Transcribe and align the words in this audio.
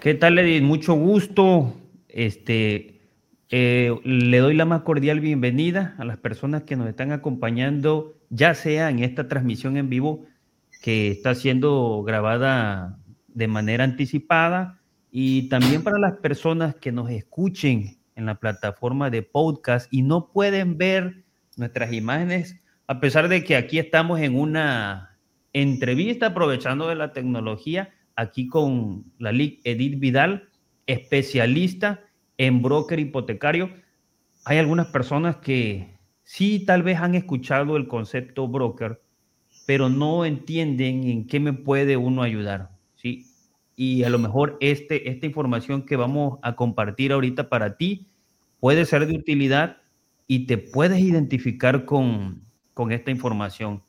¿Qué 0.00 0.14
tal, 0.14 0.38
Edith? 0.38 0.62
Mucho 0.62 0.94
gusto. 0.94 1.74
Este, 2.08 3.00
eh, 3.50 3.92
le 4.04 4.38
doy 4.38 4.54
la 4.54 4.64
más 4.64 4.82
cordial 4.82 5.18
bienvenida 5.18 5.96
a 5.98 6.04
las 6.04 6.18
personas 6.18 6.62
que 6.62 6.76
nos 6.76 6.88
están 6.88 7.10
acompañando, 7.10 8.14
ya 8.30 8.54
sea 8.54 8.90
en 8.90 9.00
esta 9.00 9.26
transmisión 9.26 9.76
en 9.76 9.88
vivo 9.88 10.24
que 10.82 11.10
está 11.10 11.34
siendo 11.34 12.04
grabada 12.04 13.00
de 13.26 13.48
manera 13.48 13.82
anticipada 13.82 14.80
y 15.10 15.48
también 15.48 15.82
para 15.82 15.98
las 15.98 16.18
personas 16.18 16.76
que 16.76 16.92
nos 16.92 17.10
escuchen 17.10 17.98
en 18.14 18.26
la 18.26 18.36
plataforma 18.36 19.10
de 19.10 19.22
podcast 19.24 19.92
y 19.92 20.02
no 20.02 20.30
pueden 20.30 20.78
ver 20.78 21.24
nuestras 21.56 21.92
imágenes, 21.92 22.62
a 22.86 23.00
pesar 23.00 23.28
de 23.28 23.42
que 23.42 23.56
aquí 23.56 23.80
estamos 23.80 24.20
en 24.20 24.38
una 24.38 25.18
entrevista 25.52 26.26
aprovechando 26.26 26.86
de 26.88 26.94
la 26.94 27.12
tecnología 27.12 27.97
aquí 28.18 28.48
con 28.48 29.04
la 29.18 29.30
LIC 29.30 29.60
Edith 29.62 30.00
Vidal, 30.00 30.48
especialista 30.86 32.00
en 32.36 32.60
broker 32.62 32.98
hipotecario. 32.98 33.70
Hay 34.44 34.58
algunas 34.58 34.88
personas 34.88 35.36
que 35.36 35.96
sí 36.24 36.64
tal 36.66 36.82
vez 36.82 36.98
han 36.98 37.14
escuchado 37.14 37.76
el 37.76 37.86
concepto 37.86 38.48
broker, 38.48 39.00
pero 39.66 39.88
no 39.88 40.24
entienden 40.24 41.04
en 41.04 41.26
qué 41.28 41.38
me 41.38 41.52
puede 41.52 41.96
uno 41.96 42.22
ayudar, 42.22 42.70
¿sí? 42.96 43.26
Y 43.76 44.02
a 44.02 44.10
lo 44.10 44.18
mejor 44.18 44.56
este, 44.60 45.08
esta 45.08 45.26
información 45.26 45.86
que 45.86 45.94
vamos 45.94 46.40
a 46.42 46.56
compartir 46.56 47.12
ahorita 47.12 47.48
para 47.48 47.76
ti 47.76 48.08
puede 48.58 48.84
ser 48.84 49.06
de 49.06 49.14
utilidad 49.14 49.76
y 50.26 50.46
te 50.46 50.58
puedes 50.58 50.98
identificar 50.98 51.84
con, 51.84 52.42
con 52.74 52.90
esta 52.90 53.12
información. 53.12 53.84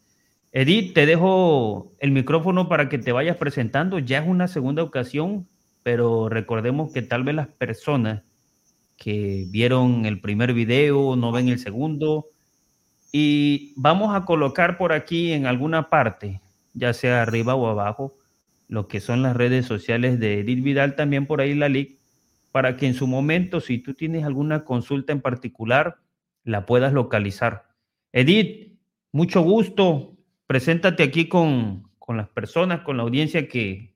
Edith, 0.51 0.95
te 0.95 1.05
dejo 1.05 1.93
el 1.99 2.11
micrófono 2.11 2.67
para 2.67 2.89
que 2.89 2.97
te 2.97 3.11
vayas 3.11 3.37
presentando. 3.37 3.99
Ya 3.99 4.19
es 4.19 4.27
una 4.27 4.47
segunda 4.47 4.81
ocasión, 4.81 5.47
pero 5.83 6.27
recordemos 6.27 6.91
que 6.91 7.03
tal 7.03 7.23
vez 7.23 7.35
las 7.35 7.47
personas 7.47 8.23
que 8.97 9.45
vieron 9.49 10.05
el 10.05 10.19
primer 10.19 10.53
video 10.53 11.15
no 11.15 11.31
ven 11.31 11.49
el 11.49 11.59
segundo. 11.59 12.27
Y 13.11 13.73
vamos 13.75 14.15
a 14.15 14.25
colocar 14.25 14.77
por 14.77 14.91
aquí 14.91 15.33
en 15.33 15.45
alguna 15.45 15.89
parte, 15.89 16.41
ya 16.73 16.93
sea 16.93 17.21
arriba 17.21 17.55
o 17.55 17.67
abajo, 17.67 18.15
lo 18.67 18.87
que 18.87 18.99
son 18.99 19.23
las 19.23 19.35
redes 19.35 19.65
sociales 19.65 20.19
de 20.19 20.39
Edith 20.39 20.63
Vidal, 20.63 20.95
también 20.95 21.25
por 21.25 21.41
ahí 21.41 21.55
la 21.55 21.69
LIC, 21.69 21.97
para 22.51 22.75
que 22.75 22.87
en 22.87 22.93
su 22.93 23.07
momento, 23.07 23.61
si 23.61 23.79
tú 23.79 23.93
tienes 23.93 24.25
alguna 24.25 24.63
consulta 24.63 25.11
en 25.11 25.21
particular, 25.21 25.97
la 26.43 26.65
puedas 26.65 26.93
localizar. 26.93 27.67
Edith, 28.11 28.73
mucho 29.11 29.41
gusto. 29.41 30.18
Preséntate 30.49 31.03
aquí 31.03 31.29
con, 31.29 31.87
las 32.07 32.27
personas, 32.29 32.81
con 32.81 32.97
la 32.97 33.03
audiencia 33.03 33.47
que, 33.47 33.93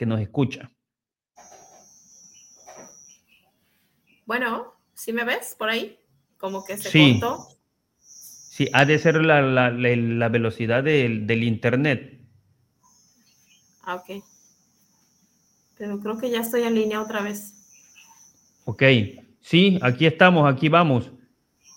nos 0.00 0.20
escucha. 0.20 0.68
Bueno, 4.26 4.74
¿sí 4.94 5.12
me 5.12 5.22
ves 5.22 5.54
por 5.56 5.68
ahí? 5.68 5.96
Como 6.38 6.64
que 6.64 6.76
se 6.76 6.90
sí. 6.90 7.20
cortó. 7.20 7.46
Sí, 8.00 8.68
ha 8.72 8.84
de 8.84 8.98
ser 8.98 9.24
la, 9.24 10.28
velocidad 10.28 10.82
del, 10.82 11.24
del, 11.28 11.44
internet. 11.44 12.20
Ah, 13.84 13.94
ok. 13.94 14.24
Pero 15.78 16.00
creo 16.00 16.18
que 16.18 16.30
ya 16.30 16.40
estoy 16.40 16.64
en 16.64 16.74
línea 16.74 17.00
otra 17.00 17.22
vez. 17.22 17.54
Ok, 18.64 18.82
sí, 19.40 19.78
aquí 19.80 20.06
estamos, 20.06 20.52
aquí 20.52 20.68
vamos. 20.68 21.12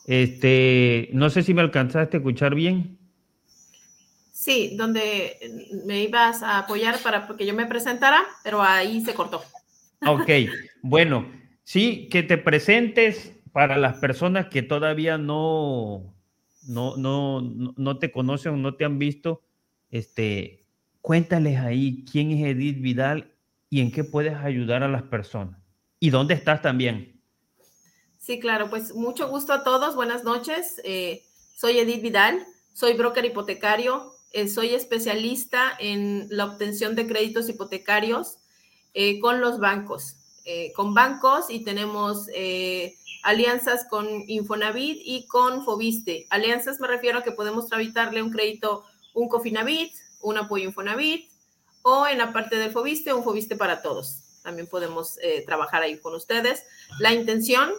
Este, 0.08 1.12
no 1.14 1.30
sé 1.30 1.44
si 1.44 1.53
me 1.53 1.62
alcanzaste 1.62 2.18
a 2.18 2.20
escuchar 2.22 2.56
bien. 2.56 3.05
Sí, 4.36 4.75
donde 4.75 5.72
me 5.86 6.03
ibas 6.03 6.44
a 6.44 6.58
apoyar 6.58 7.00
para 7.00 7.25
que 7.25 7.45
yo 7.45 7.53
me 7.53 7.67
presentara, 7.67 8.22
pero 8.44 8.61
ahí 8.61 9.00
se 9.00 9.14
cortó. 9.14 9.41
Ok, 10.05 10.30
bueno, 10.81 11.31
sí, 11.64 12.09
que 12.11 12.22
te 12.22 12.38
presentes 12.38 13.31
para 13.53 13.78
las 13.78 13.95
personas 13.95 14.47
que 14.47 14.61
todavía 14.61 15.17
no, 15.17 16.13
no, 16.67 16.97
no, 16.97 17.40
no 17.40 17.97
te 17.97 18.12
conocen 18.12 18.56
o 18.56 18.57
no 18.57 18.75
te 18.75 18.84
han 18.84 19.00
visto, 19.00 19.41
este, 19.90 20.66
cuéntales 21.00 21.57
ahí 21.57 22.03
quién 22.12 22.31
es 22.31 22.46
Edith 22.46 22.81
Vidal 22.81 23.31
y 23.69 23.79
en 23.79 23.90
qué 23.90 24.03
puedes 24.03 24.35
ayudar 24.35 24.84
a 24.84 24.90
las 24.90 25.03
personas. 25.03 25.57
¿Y 25.97 26.09
dónde 26.09 26.34
estás 26.34 26.62
también? 26.62 27.22
Sí, 28.17 28.41
claro, 28.41 28.69
pues 28.69 28.94
mucho 28.94 29.29
gusto 29.29 29.53
a 29.53 29.63
todos, 29.63 29.96
buenas 29.96 30.25
noches. 30.25 30.81
Eh, 30.84 31.23
soy 31.56 31.78
Edith 31.78 32.02
Vidal, 32.02 32.46
soy 32.73 32.96
broker 32.96 33.23
hipotecario, 33.23 34.12
eh, 34.35 34.50
soy 34.50 34.75
especialista 34.75 35.78
en 35.79 36.28
la 36.29 36.44
obtención 36.44 36.94
de 36.94 37.07
créditos 37.07 37.47
hipotecarios 37.47 38.35
eh, 38.94 39.18
con 39.22 39.40
los 39.40 39.59
bancos, 39.59 40.18
eh, 40.44 40.73
con 40.73 40.94
bancos 40.94 41.46
y 41.47 41.63
tenemos 41.63 42.28
alianzas 43.23 43.85
con 43.90 44.06
Infonavit 44.28 45.00
y 45.06 45.25
con 45.28 45.63
Fobiste. 45.63 46.28
Alianzas 46.29 46.81
me 46.81 46.88
refiero 46.88 47.19
a 47.19 47.23
que 47.23 47.31
podemos 47.31 47.69
tramitarle 47.69 48.22
un 48.22 48.29
crédito, 48.29 48.84
un 49.13 49.29
Cofinavit, 49.29 49.94
un 50.19 50.38
apoyo 50.38 50.66
Infonavit 50.66 51.31
o 51.84 52.06
en 52.06 52.17
la 52.17 52.34
parte 52.34 52.57
del 52.57 52.72
Fobiste, 52.72 53.13
un 53.13 53.23
Fobiste 53.23 53.56
para 53.56 53.81
todos. 53.81 54.19
También 54.44 54.67
podemos 54.67 55.17
trabajar 55.46 55.81
ahí 55.81 55.97
con 56.00 56.13
ustedes. 56.13 56.63
La 57.00 57.13
intención 57.13 57.72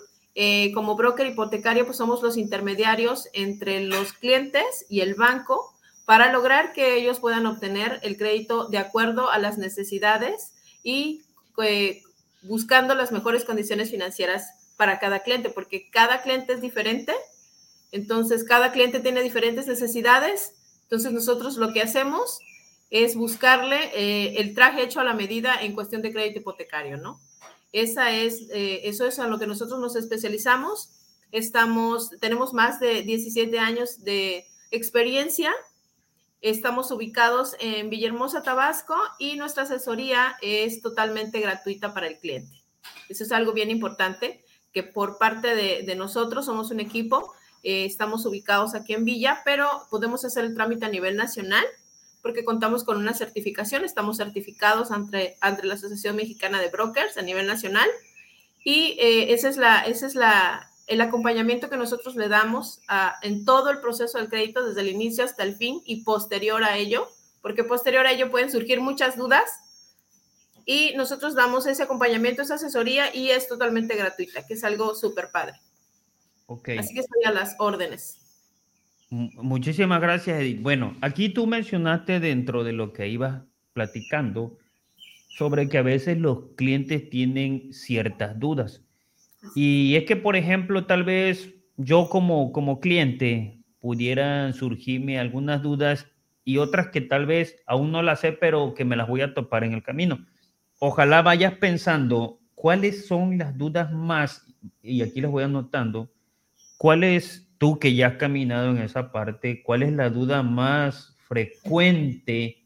como 0.73 0.97
broker 0.97 1.27
hipotecario, 1.27 1.85
pues 1.85 1.99
somos 1.99 2.23
los 2.23 2.39
intermediarios 2.39 3.29
entre 3.35 3.85
los 3.85 4.15
clientes 4.15 4.87
y 4.89 5.01
el 5.01 5.17
banco 5.17 5.76
para 6.07 6.33
lograr 6.33 6.73
que 6.73 6.97
ellos 6.97 7.21
puedan 7.21 7.47
obtener 7.47 7.99
el 8.03 8.17
crédito 8.17 8.69
de 8.69 8.79
acuerdo 8.79 9.31
a 9.31 9.39
las 9.39 9.59
necesidades 9.59 10.53
y 10.83 11.23
eh, 11.63 12.03
buscando 12.43 12.95
las 12.95 13.11
mejores 13.11 13.45
condiciones 13.45 13.91
financieras 13.91 14.49
para 14.77 15.01
cada 15.01 15.21
cliente, 15.21 15.51
porque 15.51 15.91
cada 15.91 16.23
cliente 16.23 16.53
es 16.53 16.61
diferente, 16.61 17.13
entonces 17.91 18.45
cada 18.45 18.71
cliente 18.71 19.01
tiene 19.01 19.21
diferentes 19.23 19.67
necesidades, 19.67 20.55
entonces 20.83 21.11
nosotros 21.11 21.57
lo 21.57 21.73
que 21.73 21.83
hacemos 21.83 22.39
es 22.91 23.17
buscarle 23.17 23.91
eh, 23.95 24.41
el 24.41 24.55
traje 24.55 24.85
hecho 24.85 25.01
a 25.01 25.05
la 25.05 25.15
medida 25.15 25.61
en 25.61 25.75
cuestión 25.75 26.03
de 26.03 26.13
crédito 26.13 26.39
hipotecario, 26.39 26.99
¿no? 26.99 27.21
Esa 27.73 28.13
es, 28.13 28.49
eh, 28.51 28.83
eso 28.85 29.07
es 29.07 29.19
a 29.19 29.27
lo 29.27 29.41
que 29.41 29.49
nosotros 29.49 29.81
nos 29.81 29.97
especializamos. 29.97 30.91
Estamos, 31.33 32.11
tenemos 32.21 32.55
más 32.55 32.79
de 32.79 33.03
17 33.03 33.59
años 33.59 34.05
de 34.05 34.47
experiencia 34.71 35.53
Estamos 36.41 36.91
ubicados 36.91 37.57
en 37.61 37.91
Villahermosa, 37.91 38.43
Tabasco 38.43 38.95
y 39.19 39.37
nuestra 39.37 39.65
asesoría 39.65 40.37
es 40.43 40.83
totalmente 40.83 41.41
gratuita 41.41 41.95
para 41.95 42.07
el 42.07 42.19
cliente. 42.19 42.63
Eso 43.09 43.25
es 43.25 43.33
algo 43.33 43.53
bien 43.53 43.71
importante, 43.71 44.45
que 44.73 44.83
por 44.83 45.19
parte 45.19 45.55
de, 45.55 45.95
nosotros 45.97 46.45
somos 46.45 46.71
un 46.71 46.81
equipo, 46.81 47.33
eh, 47.63 47.85
estamos 47.85 48.27
ubicados 48.27 48.75
aquí 48.75 48.93
en 48.93 49.05
Villa, 49.05 49.41
pero 49.45 49.69
podemos 49.91 50.25
hacer 50.25 50.45
el 50.45 50.55
trámite 50.55 50.85
a 50.85 50.91
nivel 50.91 51.17
nacional 51.17 51.65
porque 52.21 52.45
contamos 52.45 52.83
con 52.83 52.99
una 52.99 53.15
certificación, 53.15 53.85
estamos 53.85 54.17
certificados 54.17 54.91
ante, 54.91 55.37
ante 55.41 55.65
la 55.65 55.75
Asociación 55.75 56.17
Mexicana 56.17 56.61
de 56.61 56.69
Brokers 56.71 57.17
a 57.17 57.23
nivel 57.23 57.47
nacional 57.47 57.89
y 58.65 58.97
eh, 58.99 59.33
esa 59.33 59.49
es 59.49 59.57
la, 59.57 59.83
esa 59.83 60.07
es 60.07 60.17
la, 60.17 60.73
el 60.87 61.01
acompañamiento 61.01 61.69
que 61.69 61.77
nosotros 61.77 62.17
le 62.17 62.29
damos 62.29 62.81
en 63.23 63.45
todo 63.45 63.71
el 63.71 63.81
proceso 63.81 64.19
del 64.19 64.29
crédito, 64.29 64.67
desde 64.67 64.83
el 64.83 64.89
inicio 64.89 65.25
hasta 65.25 65.43
el 65.43 65.57
fin 65.57 65.83
y 65.85 66.05
posterior 66.05 66.63
a 66.63 66.77
ello, 66.77 67.09
porque 67.43 67.65
posterior 67.65 68.07
a 68.07 68.13
ello 68.13 68.31
pueden 68.31 68.51
surgir 68.51 68.81
muchas 68.81 69.17
dudas 69.17 69.51
y 70.65 70.95
nosotros 70.97 71.35
damos 71.35 71.67
ese 71.67 71.85
acompañamiento, 71.85 72.43
esa 72.43 72.55
asesoría 72.55 73.15
y 73.15 73.31
es 73.31 73.49
totalmente 73.49 73.97
gratuita, 73.97 74.47
que 74.47 74.55
es 74.55 74.65
algo 74.65 74.95
súper 74.95 75.31
padre. 75.33 75.55
Okay. 76.47 76.79
Así 76.79 76.95
que 76.95 77.01
estoy 77.01 77.25
a 77.25 77.33
las 77.33 77.57
órdenes. 77.59 78.19
Muchísimas 79.11 80.01
gracias, 80.01 80.41
Edith. 80.41 80.63
Bueno, 80.63 80.97
aquí 81.01 81.29
tú 81.29 81.47
mencionaste 81.47 82.19
dentro 82.19 82.65
de 82.65 82.73
lo 82.73 82.93
que 82.93 83.09
ibas 83.09 83.43
platicando 83.73 84.59
sobre 85.37 85.69
que 85.69 85.79
a 85.79 85.83
veces 85.83 86.19
los 86.19 86.47
clientes 86.57 87.11
tienen 87.11 87.73
ciertas 87.73 88.39
dudas. 88.39 88.83
Y 89.55 89.97
es 89.97 90.05
que, 90.05 90.17
por 90.17 90.37
ejemplo, 90.37 90.87
tal 90.87 91.05
vez 91.05 91.55
yo 91.77 92.09
como, 92.09 92.53
como 92.53 92.81
cliente 92.81 93.61
pudieran 93.79 94.55
surgirme 94.55 95.19
algunas 95.19 95.63
dudas 95.63 96.07
y 96.45 96.59
otras 96.59 96.89
que 96.89 97.01
tal 97.01 97.27
vez 97.27 97.63
aún 97.67 97.93
no 97.93 98.03
las 98.03 98.21
sé, 98.21 98.33
pero 98.33 98.75
que 98.75 98.85
me 98.85 98.97
las 98.97 99.09
voy 99.09 99.21
a 99.21 99.35
topar 99.35 99.65
en 99.65 99.73
el 99.73 99.83
camino. 99.83 100.25
Ojalá 100.79 101.23
vayas 101.23 101.55
pensando 101.55 102.41
cuáles 102.55 103.07
son 103.07 103.39
las 103.39 103.57
dudas 103.57 103.93
más, 103.93 104.47
y 104.83 105.03
aquí 105.03 105.21
les 105.21 105.31
voy 105.31 105.45
anotando, 105.45 106.11
cuáles 106.79 107.49
tú 107.59 107.79
que 107.79 107.95
ya 107.95 108.09
has 108.09 108.17
caminado 108.17 108.71
en 108.71 108.79
esa 108.79 109.11
parte, 109.11 109.63
cuál 109.63 109.83
es 109.83 109.93
la 109.93 110.11
duda 110.11 110.43
más 110.43 111.17
frecuente 111.27 112.65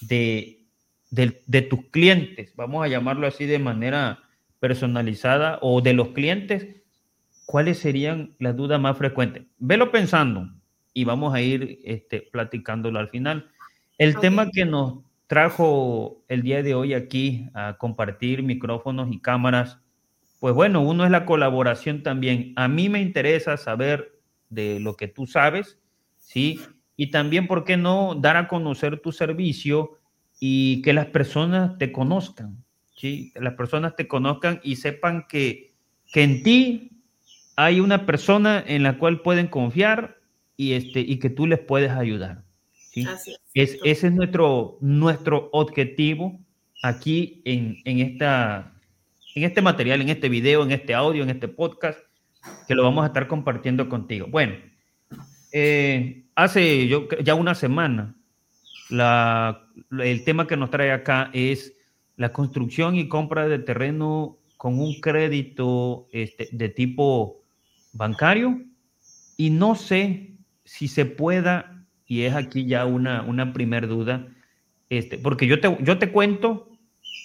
de, 0.00 0.66
de 1.10 1.62
tus 1.62 1.86
clientes, 1.86 2.54
vamos 2.56 2.84
a 2.84 2.88
llamarlo 2.88 3.26
así 3.26 3.46
de 3.46 3.58
manera 3.58 4.22
personalizada 4.62 5.58
o 5.60 5.80
de 5.80 5.92
los 5.92 6.10
clientes, 6.10 6.84
¿cuáles 7.46 7.80
serían 7.80 8.30
las 8.38 8.56
dudas 8.56 8.80
más 8.80 8.96
frecuentes? 8.96 9.42
Velo 9.58 9.90
pensando 9.90 10.48
y 10.94 11.02
vamos 11.02 11.34
a 11.34 11.40
ir 11.40 11.80
este, 11.82 12.28
platicándolo 12.30 13.00
al 13.00 13.08
final. 13.08 13.50
El 13.98 14.16
tema 14.20 14.48
que 14.52 14.64
nos 14.64 15.00
trajo 15.26 16.22
el 16.28 16.42
día 16.42 16.62
de 16.62 16.76
hoy 16.76 16.94
aquí 16.94 17.48
a 17.54 17.76
compartir 17.76 18.44
micrófonos 18.44 19.12
y 19.12 19.18
cámaras, 19.18 19.80
pues 20.38 20.54
bueno, 20.54 20.80
uno 20.80 21.04
es 21.04 21.10
la 21.10 21.26
colaboración 21.26 22.04
también. 22.04 22.52
A 22.54 22.68
mí 22.68 22.88
me 22.88 23.02
interesa 23.02 23.56
saber 23.56 24.12
de 24.48 24.78
lo 24.78 24.94
que 24.94 25.08
tú 25.08 25.26
sabes, 25.26 25.76
¿sí? 26.18 26.60
Y 26.96 27.10
también, 27.10 27.48
¿por 27.48 27.64
qué 27.64 27.76
no 27.76 28.14
dar 28.14 28.36
a 28.36 28.46
conocer 28.46 29.00
tu 29.00 29.10
servicio 29.10 29.98
y 30.38 30.82
que 30.82 30.92
las 30.92 31.06
personas 31.06 31.78
te 31.78 31.90
conozcan, 31.90 32.62
¿sí? 33.02 33.32
Las 33.34 33.54
personas 33.54 33.96
te 33.96 34.06
conozcan 34.06 34.60
y 34.62 34.76
sepan 34.76 35.26
que, 35.28 35.74
que 36.12 36.22
en 36.22 36.44
ti 36.44 36.92
hay 37.56 37.80
una 37.80 38.06
persona 38.06 38.62
en 38.64 38.84
la 38.84 38.96
cual 38.96 39.22
pueden 39.22 39.48
confiar 39.48 40.20
y, 40.56 40.74
este, 40.74 41.00
y 41.00 41.18
que 41.18 41.28
tú 41.28 41.48
les 41.48 41.58
puedes 41.58 41.90
ayudar. 41.90 42.44
¿sí? 42.92 43.04
es, 43.54 43.76
ese 43.82 44.06
es 44.06 44.12
nuestro, 44.12 44.78
nuestro 44.80 45.48
objetivo 45.50 46.38
aquí 46.80 47.42
en, 47.44 47.78
en, 47.84 47.98
esta, 47.98 48.72
en 49.34 49.42
este 49.42 49.62
material, 49.62 50.00
en 50.00 50.08
este 50.08 50.28
video, 50.28 50.62
en 50.62 50.70
este 50.70 50.94
audio, 50.94 51.24
en 51.24 51.30
este 51.30 51.48
podcast, 51.48 51.98
que 52.68 52.76
lo 52.76 52.84
vamos 52.84 53.02
a 53.02 53.08
estar 53.08 53.26
compartiendo 53.26 53.88
contigo. 53.88 54.28
Bueno, 54.30 54.54
eh, 55.52 56.22
hace 56.36 56.86
yo, 56.86 57.08
ya 57.20 57.34
una 57.34 57.56
semana, 57.56 58.14
la, 58.90 59.66
el 59.90 60.22
tema 60.22 60.46
que 60.46 60.56
nos 60.56 60.70
trae 60.70 60.92
acá 60.92 61.30
es 61.32 61.74
la 62.16 62.32
construcción 62.32 62.96
y 62.96 63.08
compra 63.08 63.48
de 63.48 63.58
terreno 63.58 64.38
con 64.56 64.78
un 64.78 65.00
crédito 65.00 66.08
este, 66.12 66.48
de 66.52 66.68
tipo 66.68 67.42
bancario 67.92 68.62
y 69.36 69.50
no 69.50 69.74
sé 69.74 70.36
si 70.64 70.88
se 70.88 71.04
pueda, 71.04 71.84
y 72.06 72.22
es 72.22 72.34
aquí 72.34 72.66
ya 72.66 72.86
una, 72.86 73.22
una 73.22 73.52
duda, 73.52 74.28
este, 74.88 75.18
porque 75.18 75.46
yo 75.46 75.60
te, 75.60 75.76
yo 75.82 75.98
te 75.98 76.12
cuento 76.12 76.70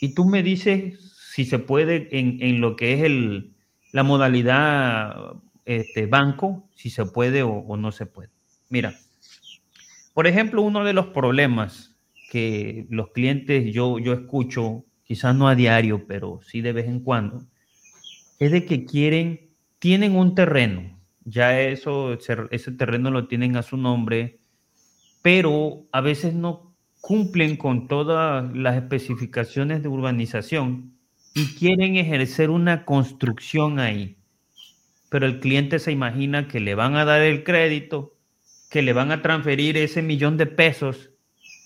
y 0.01 0.16
tú 0.16 0.25
me 0.25 0.42
dices 0.42 1.13
si 1.33 1.45
se 1.45 1.60
puede 1.60 2.07
en, 2.18 2.42
en 2.42 2.62
lo 2.62 2.75
que 2.75 2.94
es 2.94 3.04
el, 3.04 3.54
la 3.92 4.04
modalidad 4.04 5.36
este, 5.66 6.07
banco, 6.07 6.68
si 6.75 6.90
se 6.90 7.06
puede 7.06 7.44
o 7.44 7.78
no 7.78 7.92
se 7.92 8.06
puede. 8.06 8.31
Mira, 8.69 8.95
por 10.13 10.25
ejemplo, 10.25 10.63
uno 10.63 10.83
de 10.83 10.94
los 10.94 11.07
problemas 11.07 11.97
que 12.30 12.86
los 12.90 13.12
clientes 13.12 13.74
yo, 13.74 14.00
yo 14.00 14.14
escucho, 14.14 14.86
quizás 15.04 15.36
no 15.36 15.48
a 15.48 15.56
diario, 15.56 16.06
pero 16.08 16.40
sí 16.44 16.62
de 16.62 16.74
vez 16.74 16.88
en 16.88 17.00
cuando, 17.00 17.46
es 18.40 18.52
de 18.52 18.66
que 18.66 18.86
quieren 18.86 19.48
tienen 19.80 20.16
un 20.16 20.36
terreno, 20.36 21.00
ya 21.24 21.62
eso, 21.62 22.18
ese 22.52 22.72
terreno 22.72 23.12
lo 23.12 23.28
tienen 23.28 23.56
a 23.58 23.64
su 23.64 23.78
nombre, 23.78 24.40
pero 25.22 25.86
a 25.92 26.02
veces 26.02 26.34
no 26.34 26.76
cumplen 27.00 27.58
con 27.58 27.88
todas 27.88 28.56
las 28.56 28.76
especificaciones 28.76 29.84
de 29.84 29.90
urbanización 29.90 30.94
y 31.36 31.46
quieren 31.56 31.96
ejercer 31.96 32.50
una 32.50 32.86
construcción 32.86 33.80
ahí. 33.80 34.18
Pero 35.10 35.26
el 35.26 35.40
cliente 35.40 35.80
se 35.80 35.92
imagina 35.92 36.48
que 36.48 36.60
le 36.60 36.76
van 36.76 36.96
a 36.96 37.06
dar 37.06 37.22
el 37.22 37.44
crédito, 37.44 38.16
que 38.70 38.82
le 38.82 38.94
van 38.94 39.12
a 39.12 39.22
transferir 39.22 39.78
ese 39.78 40.02
millón 40.02 40.38
de 40.38 40.48
pesos 40.48 41.12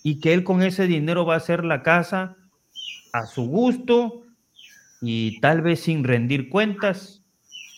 y 0.03 0.19
que 0.19 0.33
él 0.33 0.43
con 0.43 0.63
ese 0.63 0.87
dinero 0.87 1.25
va 1.25 1.35
a 1.35 1.37
hacer 1.37 1.63
la 1.63 1.83
casa 1.83 2.37
a 3.13 3.25
su 3.25 3.43
gusto 3.43 4.23
y 5.01 5.39
tal 5.41 5.61
vez 5.61 5.81
sin 5.81 6.03
rendir 6.03 6.49
cuentas 6.49 7.21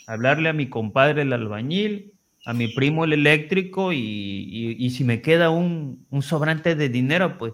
hablarle 0.08 0.50
a 0.50 0.54
mi 0.54 0.70
compadre 0.70 1.24
el 1.24 1.34
albañil, 1.34 2.14
a 2.46 2.54
mi 2.54 2.68
primo 2.68 3.06
el 3.06 3.14
eléctrico 3.14 3.94
y, 3.94 4.90
si 4.90 5.04
me 5.04 5.22
queda 5.22 5.50
un, 5.50 6.06
sobrante 6.22 6.76
de 6.76 6.90
dinero, 6.90 7.38
pues 7.38 7.54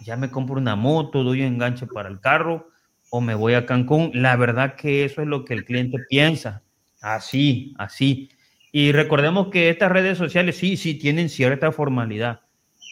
ya 0.00 0.16
me 0.16 0.30
compro 0.30 0.56
una 0.56 0.76
moto, 0.76 1.22
doy 1.22 1.40
un 1.40 1.54
enganche 1.54 1.86
para 1.86 2.08
el 2.08 2.20
carro 2.20 2.68
o 3.10 3.20
me 3.20 3.34
voy 3.34 3.54
a 3.54 3.64
Cancún. 3.64 4.10
La 4.14 4.36
verdad 4.36 4.74
que 4.74 5.04
eso 5.04 5.22
es 5.22 5.28
lo 5.28 5.44
que 5.44 5.54
el 5.54 5.64
cliente 5.64 5.98
piensa. 6.08 6.62
Así, 7.00 7.74
así. 7.78 8.30
Y 8.72 8.92
recordemos 8.92 9.48
que 9.48 9.70
estas 9.70 9.92
redes 9.92 10.18
sociales 10.18 10.56
sí, 10.56 10.76
sí 10.76 10.94
tienen 10.94 11.28
cierta 11.28 11.70
formalidad, 11.70 12.40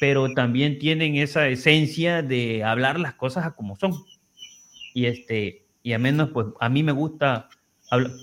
pero 0.01 0.33
también 0.35 0.79
tienen 0.79 1.17
esa 1.17 1.49
esencia 1.49 2.23
de 2.23 2.65
hablar 2.65 2.99
las 2.99 3.15
cosas 3.15 3.47
a 3.47 3.55
como 3.55 3.77
son. 3.77 3.93
Y 4.95 5.07
este, 5.07 5.65
y 5.83 5.93
a 5.93 5.99
menos, 5.99 6.31
pues 6.31 6.47
a 6.61 6.69
mí 6.69 6.83
me 6.83 6.93
gusta 6.93 7.49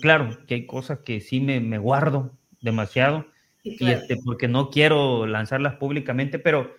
claro 0.00 0.36
que 0.46 0.54
hay 0.54 0.66
cosas 0.66 1.00
que 1.04 1.20
sí 1.20 1.40
me, 1.40 1.60
me 1.60 1.78
guardo 1.78 2.32
demasiado, 2.60 3.26
y 3.62 3.90
este, 3.90 4.16
porque 4.24 4.48
no 4.48 4.70
quiero 4.70 5.26
lanzarlas 5.26 5.76
públicamente, 5.76 6.38
pero 6.38 6.74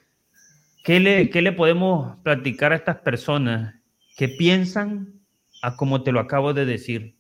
¿qué 0.83 0.99
le, 0.99 1.29
¿qué 1.29 1.41
le 1.41 1.51
podemos 1.51 2.17
platicar 2.23 2.73
a 2.73 2.75
estas 2.75 2.97
personas 2.97 3.75
que 4.17 4.27
piensan 4.27 5.13
a 5.61 5.75
como 5.75 6.03
te 6.03 6.11
lo 6.11 6.19
acabo 6.19 6.53
de 6.53 6.65
decir? 6.65 7.15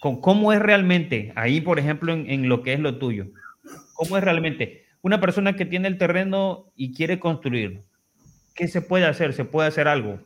¿Cómo 0.00 0.52
es 0.52 0.58
realmente, 0.58 1.32
ahí 1.36 1.60
por 1.60 1.78
ejemplo 1.78 2.12
en, 2.12 2.28
en 2.28 2.48
lo 2.48 2.62
que 2.62 2.72
es 2.72 2.80
lo 2.80 2.98
tuyo, 2.98 3.28
cómo 3.94 4.16
es 4.16 4.24
realmente 4.24 4.81
una 5.02 5.20
persona 5.20 5.54
que 5.56 5.66
tiene 5.66 5.88
el 5.88 5.98
terreno 5.98 6.72
y 6.74 6.94
quiere 6.94 7.20
construir? 7.20 7.82
¿Qué 8.54 8.68
se 8.68 8.82
puede 8.82 9.06
hacer? 9.06 9.34
¿Se 9.34 9.44
puede 9.44 9.68
hacer 9.68 9.88
algo? 9.88 10.18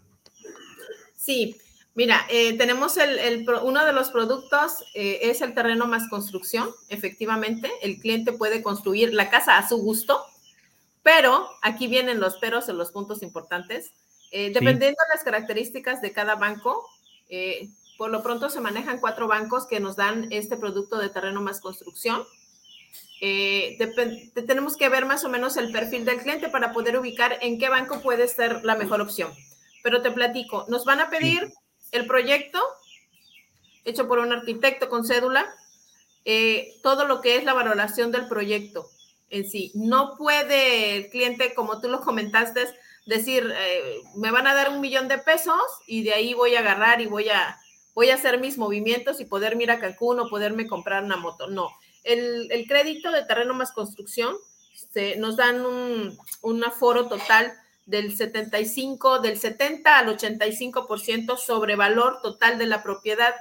Sí, 1.15 1.57
Mira, 1.97 2.27
eh, 2.29 2.59
tenemos 2.59 2.99
el, 2.99 3.47
uno 3.63 3.87
de 3.87 3.95
los 3.95 4.11
productos, 4.11 4.85
eh, 4.93 5.21
es 5.23 5.41
el 5.41 5.55
terreno 5.55 5.87
más 5.87 6.11
construcción, 6.11 6.69
efectivamente. 6.91 7.71
El 7.81 7.99
cliente 7.99 8.35
puede 8.35 8.63
construir 8.63 9.15
la 9.15 9.31
casa 9.31 9.57
a 9.57 9.67
su 9.67 9.79
gusto, 9.79 10.23
pero 11.03 11.49
aquí 11.63 11.87
vienen 11.87 12.21
los 12.21 12.37
peros 12.37 12.69
en 12.69 12.77
los 12.77 12.93
puntos 12.93 13.23
importantes. 13.23 13.93
Eh, 14.31 14.51
dependiendo 14.53 14.89
de 14.89 15.15
las 15.15 15.25
características 15.25 16.03
de 16.03 16.13
cada 16.13 16.35
banco, 16.35 16.87
por 17.97 18.11
lo 18.11 18.23
pronto 18.23 18.51
se 18.51 18.61
manejan 18.61 19.01
cuatro 19.01 19.27
bancos 19.27 19.67
que 19.67 19.81
nos 19.81 19.97
dan 19.97 20.29
este 20.31 20.59
producto 20.59 20.99
de 20.99 21.09
terreno 21.09 21.41
más 21.41 21.63
construcción. 21.63 22.25
Tenemos 24.47 24.77
que 24.77 24.89
ver 24.89 25.07
más 25.07 25.25
o 25.25 25.29
menos 25.29 25.57
el 25.57 25.73
perfil 25.73 26.05
del 26.05 26.19
cliente 26.19 26.49
para 26.49 26.73
poder 26.73 26.99
ubicar 26.99 27.39
en 27.41 27.59
qué 27.59 27.69
banco 27.69 28.01
puede 28.03 28.29
ser 28.29 28.65
la 28.65 28.77
mejor 28.77 29.01
opción. 29.01 29.33
Pero 29.83 30.03
te 30.03 30.11
platico, 30.11 30.67
nos 30.69 30.85
van 30.85 31.01
a 31.01 31.11
pedir 31.11 31.53
el 31.93 32.07
proyecto 32.07 32.61
hecho 33.87 34.09
por 34.09 34.19
un 34.19 34.33
arquitecto 34.33 34.89
con 34.89 35.07
cédula, 35.07 35.47
eh, 36.25 36.75
todo 36.83 37.07
lo 37.07 37.21
que 37.21 37.37
es 37.37 37.45
la 37.45 37.55
valoración 37.55 38.11
del 38.11 38.29
proyecto 38.29 38.91
en 39.31 39.49
sí. 39.49 39.73
No 39.75 40.17
puede 40.19 40.97
el 40.97 41.09
cliente, 41.09 41.55
como 41.55 41.81
tú 41.81 41.89
lo 41.89 42.01
comentaste, 42.01 42.67
decir, 43.07 43.53
eh, 43.57 44.01
me 44.17 44.33
van 44.33 44.47
a 44.47 44.55
dar 44.55 44.71
un 44.71 44.81
millón 44.81 45.09
de 45.09 45.19
pesos 45.19 45.63
y 45.87 46.03
de 46.03 46.13
ahí 46.13 46.35
voy 46.35 46.57
a 46.57 46.61
agarrar 46.61 47.01
y 47.01 47.07
voy 47.07 47.29
a, 47.29 47.59
voy 47.95 48.11
a 48.11 48.15
hacer 48.15 48.41
mis 48.41 48.59
movimientos 48.59 49.21
y 49.21 49.25
poder 49.25 49.61
ir 49.61 49.71
a 49.71 49.79
Cancún 49.79 50.19
o 50.19 50.29
poderme 50.29 50.67
comprar 50.67 51.05
una 51.05 51.17
moto. 51.17 51.47
No, 51.47 51.71
el, 52.07 52.67
crédito 52.67 53.11
de 53.11 53.25
terreno 53.25 53.55
más 53.55 53.73
construcción 53.73 54.37
nos 55.19 55.37
dan 55.37 55.65
un, 55.65 56.19
un 56.43 56.65
aforo 56.65 57.07
total 57.09 57.53
del 57.87 58.17
75, 58.17 59.21
del 59.21 59.39
70 59.39 59.99
al 59.99 60.17
85% 60.17 61.37
sobre 61.39 61.77
valor 61.77 62.21
total 62.23 62.59
de 62.59 62.67
la 62.67 62.83
propiedad. 62.83 63.35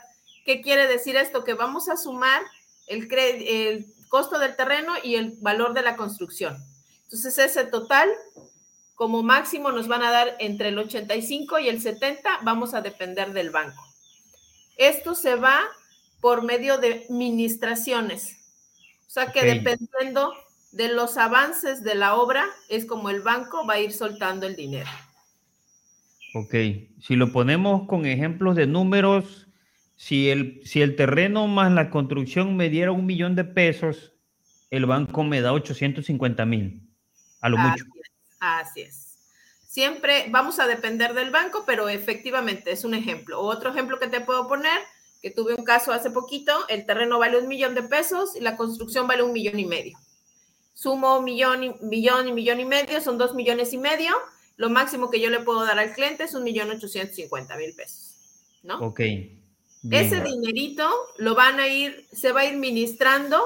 ¿Qué 0.46 0.62
quiere 0.62 0.88
decir 0.88 1.16
esto? 1.16 1.44
Que 1.44 1.54
vamos 1.54 1.90
a 1.90 1.98
sumar 1.98 2.44
el, 2.88 3.12
el 3.12 3.86
costo 4.10 4.38
del 4.38 4.56
terreno 4.56 4.94
y 5.04 5.16
el 5.16 5.38
valor 5.42 5.74
de 5.74 5.82
la 5.82 5.96
construcción. 5.96 6.58
Entonces, 7.04 7.38
ese 7.38 7.66
total, 7.66 8.10
como 8.94 9.24
máximo, 9.24 9.72
nos 9.72 9.88
van 9.88 10.04
a 10.04 10.12
dar 10.12 10.36
entre 10.40 10.70
el 10.70 10.78
85 10.78 11.60
y 11.60 11.70
el 11.70 11.82
70, 11.82 12.40
vamos 12.44 12.74
a 12.74 12.82
depender 12.82 13.34
del 13.34 13.50
banco. 13.50 13.84
Esto 14.78 15.16
se 15.16 15.36
va 15.36 15.62
por 16.22 16.44
medio 16.44 16.78
de 16.78 17.06
administraciones. 17.10 18.35
O 19.08 19.10
sea 19.10 19.32
que 19.32 19.44
dependiendo 19.46 20.34
de 20.72 20.90
los 20.90 21.18
avances 21.18 21.84
de 21.84 21.96
la 21.96 22.16
obra 22.16 22.46
es 22.70 22.86
como 22.86 23.10
el 23.10 23.22
banco 23.22 23.66
va 23.66 23.76
a 23.76 23.80
ir 23.80 23.94
soltando 23.94 24.46
el 24.46 24.56
dinero. 24.56 24.90
Ok, 26.34 26.54
si 27.02 27.16
lo 27.16 27.32
ponemos 27.32 27.88
con 27.88 28.06
ejemplos 28.06 28.58
de 28.58 28.68
números, 28.68 29.48
si 29.96 30.30
el, 30.30 30.62
si 30.66 30.82
el 30.82 30.98
terreno 30.98 31.48
más 31.48 31.72
la 31.72 31.90
construcción 31.90 32.58
me 32.58 32.70
diera 32.70 32.92
un 32.92 33.06
millón 33.06 33.36
de 33.36 33.46
pesos, 33.46 34.12
el 34.70 34.86
banco 34.86 35.24
me 35.24 35.40
da 35.40 35.54
850 35.54 36.46
mil, 36.46 36.90
a 37.40 37.48
lo 37.48 37.58
mucho. 37.58 37.86
así 38.40 38.82
es. 38.82 39.18
Siempre 39.66 40.28
vamos 40.30 40.60
a 40.60 40.68
depender 40.68 41.14
del 41.14 41.32
banco, 41.32 41.64
pero 41.66 41.88
efectivamente 41.90 42.72
es 42.72 42.84
un 42.84 42.94
ejemplo. 42.94 43.40
Otro 43.40 43.72
ejemplo 43.72 44.00
que 44.00 44.08
te 44.08 44.22
puedo 44.22 44.48
poner, 44.48 44.80
que 45.26 45.32
tuve 45.32 45.56
un 45.56 45.66
caso 45.66 45.92
hace 45.92 46.12
poquito, 46.12 46.54
el 46.70 46.86
terreno 46.86 47.18
vale 47.18 47.40
un 47.40 47.48
millón 47.48 47.74
de 47.74 47.82
pesos 47.82 48.36
y 48.36 48.42
la 48.42 48.56
construcción 48.56 49.08
vale 49.08 49.24
un 49.24 49.34
millón 49.34 49.58
y 49.58 49.66
medio 49.66 49.98
sumo 50.76 51.22
millón 51.22 51.64
y, 51.64 51.74
millón 51.82 52.28
y 52.28 52.34
millón 52.34 52.60
y 52.60 52.66
medio, 52.66 53.02
son 53.02 53.18
dos 53.18 53.34
millones 53.34 53.74
y 53.74 53.80
medio. 53.80 54.12
Lo 54.58 54.70
máximo 54.70 55.10
que 55.10 55.20
yo 55.20 55.30
le 55.32 55.40
puedo 55.40 55.66
dar 55.66 55.80
al 55.80 55.94
cliente 55.94 56.26
es 56.26 56.36
un 56.36 56.44
millón 56.44 56.70
ochocientos 56.70 57.16
cincuenta 57.16 57.58
mil 57.58 57.74
pesos, 57.74 58.60
¿no? 58.62 58.80
Ok. 58.80 59.00
Ese 59.90 60.22
dinerito 60.22 60.90
lo 61.18 61.36
van 61.36 61.60
a 61.60 61.68
ir, 61.68 62.06
se 62.12 62.32
va 62.32 62.42
a 62.42 62.46
ir 62.46 62.58
ministrando. 62.58 63.42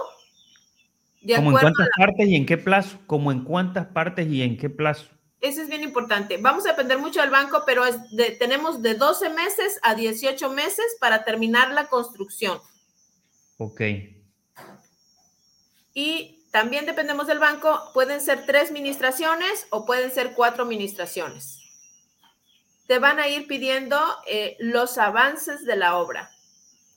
De 1.22 1.36
¿Cómo 1.36 1.52
en 1.52 1.58
cuántas 1.60 1.90
partes 1.98 2.28
y 2.28 2.36
en 2.36 2.46
qué 2.46 2.58
plazo? 2.58 2.98
¿Cómo 3.08 3.32
en 3.32 3.44
cuántas 3.44 3.88
partes 3.88 4.28
y 4.28 4.42
en 4.42 4.58
qué 4.58 4.70
plazo? 4.70 5.08
Eso 5.42 5.62
es 5.62 5.70
bien 5.70 5.84
importante. 5.84 6.38
Vamos 6.38 6.66
a 6.66 6.70
depender 6.70 6.98
mucho 6.98 7.22
del 7.22 7.30
banco, 7.30 7.64
pero 7.66 7.84
tenemos 8.40 8.82
de 8.82 8.96
12 8.96 9.30
meses 9.30 9.80
a 9.84 9.96
18 9.96 10.50
meses 10.50 10.86
para 11.00 11.24
terminar 11.24 11.72
la 11.72 11.88
construcción. 11.88 12.60
Ok. 13.58 13.82
Y 15.94 16.46
también 16.52 16.86
dependemos 16.86 17.28
del 17.28 17.40
banco. 17.40 17.92
Pueden 17.94 18.20
ser 18.20 18.46
tres 18.46 18.70
administraciones 18.70 19.68
o 19.70 19.86
pueden 19.86 20.12
ser 20.12 20.34
cuatro 20.34 20.64
administraciones. 20.64 21.60
Te 22.88 23.00
van 23.00 23.20
a 23.20 23.28
ir 23.28 23.48
pidiendo 23.48 23.98
eh, 24.28 24.58
los 24.60 24.98
avances 24.98 25.64
de 25.64 25.76
la 25.76 25.98
obra. 25.98 26.32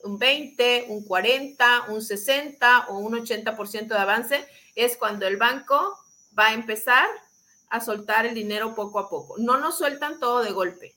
Un 0.03 0.19
20, 0.19 0.87
un 0.89 1.05
40, 1.05 1.83
un 1.89 2.01
60 2.01 2.87
o 2.89 2.97
un 2.97 3.13
80% 3.13 3.87
de 3.87 3.97
avance 3.97 4.45
es 4.75 4.97
cuando 4.97 5.27
el 5.27 5.37
banco 5.37 5.97
va 6.37 6.47
a 6.47 6.53
empezar 6.53 7.07
a 7.73 7.81
soltar 7.81 8.27
el 8.27 8.35
dinero 8.35 8.75
poco 8.75 8.99
a 8.99 9.09
poco. 9.09 9.35
No 9.39 9.59
nos 9.59 9.79
sueltan 9.79 10.19
todo 10.19 10.43
de 10.43 10.51
golpe. 10.51 10.93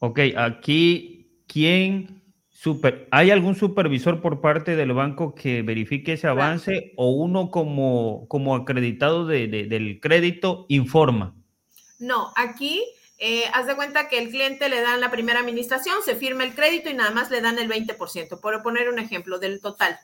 Ok, 0.00 0.18
aquí, 0.36 1.44
¿quién 1.46 2.24
super, 2.50 3.06
hay 3.12 3.30
algún 3.30 3.54
supervisor 3.54 4.20
por 4.20 4.40
parte 4.40 4.74
del 4.74 4.92
banco 4.94 5.36
que 5.36 5.62
verifique 5.62 6.14
ese 6.14 6.26
avance 6.26 6.92
o 6.96 7.12
uno 7.12 7.52
como, 7.52 8.26
como 8.26 8.56
acreditado 8.56 9.26
del 9.26 10.00
crédito 10.02 10.66
informa? 10.68 11.36
No, 12.00 12.32
aquí 12.34 12.84
eh, 13.18 13.44
haz 13.54 13.68
de 13.68 13.76
cuenta 13.76 14.08
que 14.08 14.18
el 14.18 14.30
cliente 14.30 14.68
le 14.68 14.80
dan 14.80 15.00
la 15.00 15.12
primera 15.12 15.38
administración, 15.38 15.98
se 16.04 16.16
firma 16.16 16.42
el 16.42 16.56
crédito 16.56 16.90
y 16.90 16.94
nada 16.94 17.12
más 17.12 17.30
le 17.30 17.40
dan 17.40 17.60
el 17.60 17.70
20%, 17.70 18.40
por 18.40 18.60
poner 18.64 18.88
un 18.88 18.98
ejemplo 18.98 19.38
del 19.38 19.60
total. 19.60 19.96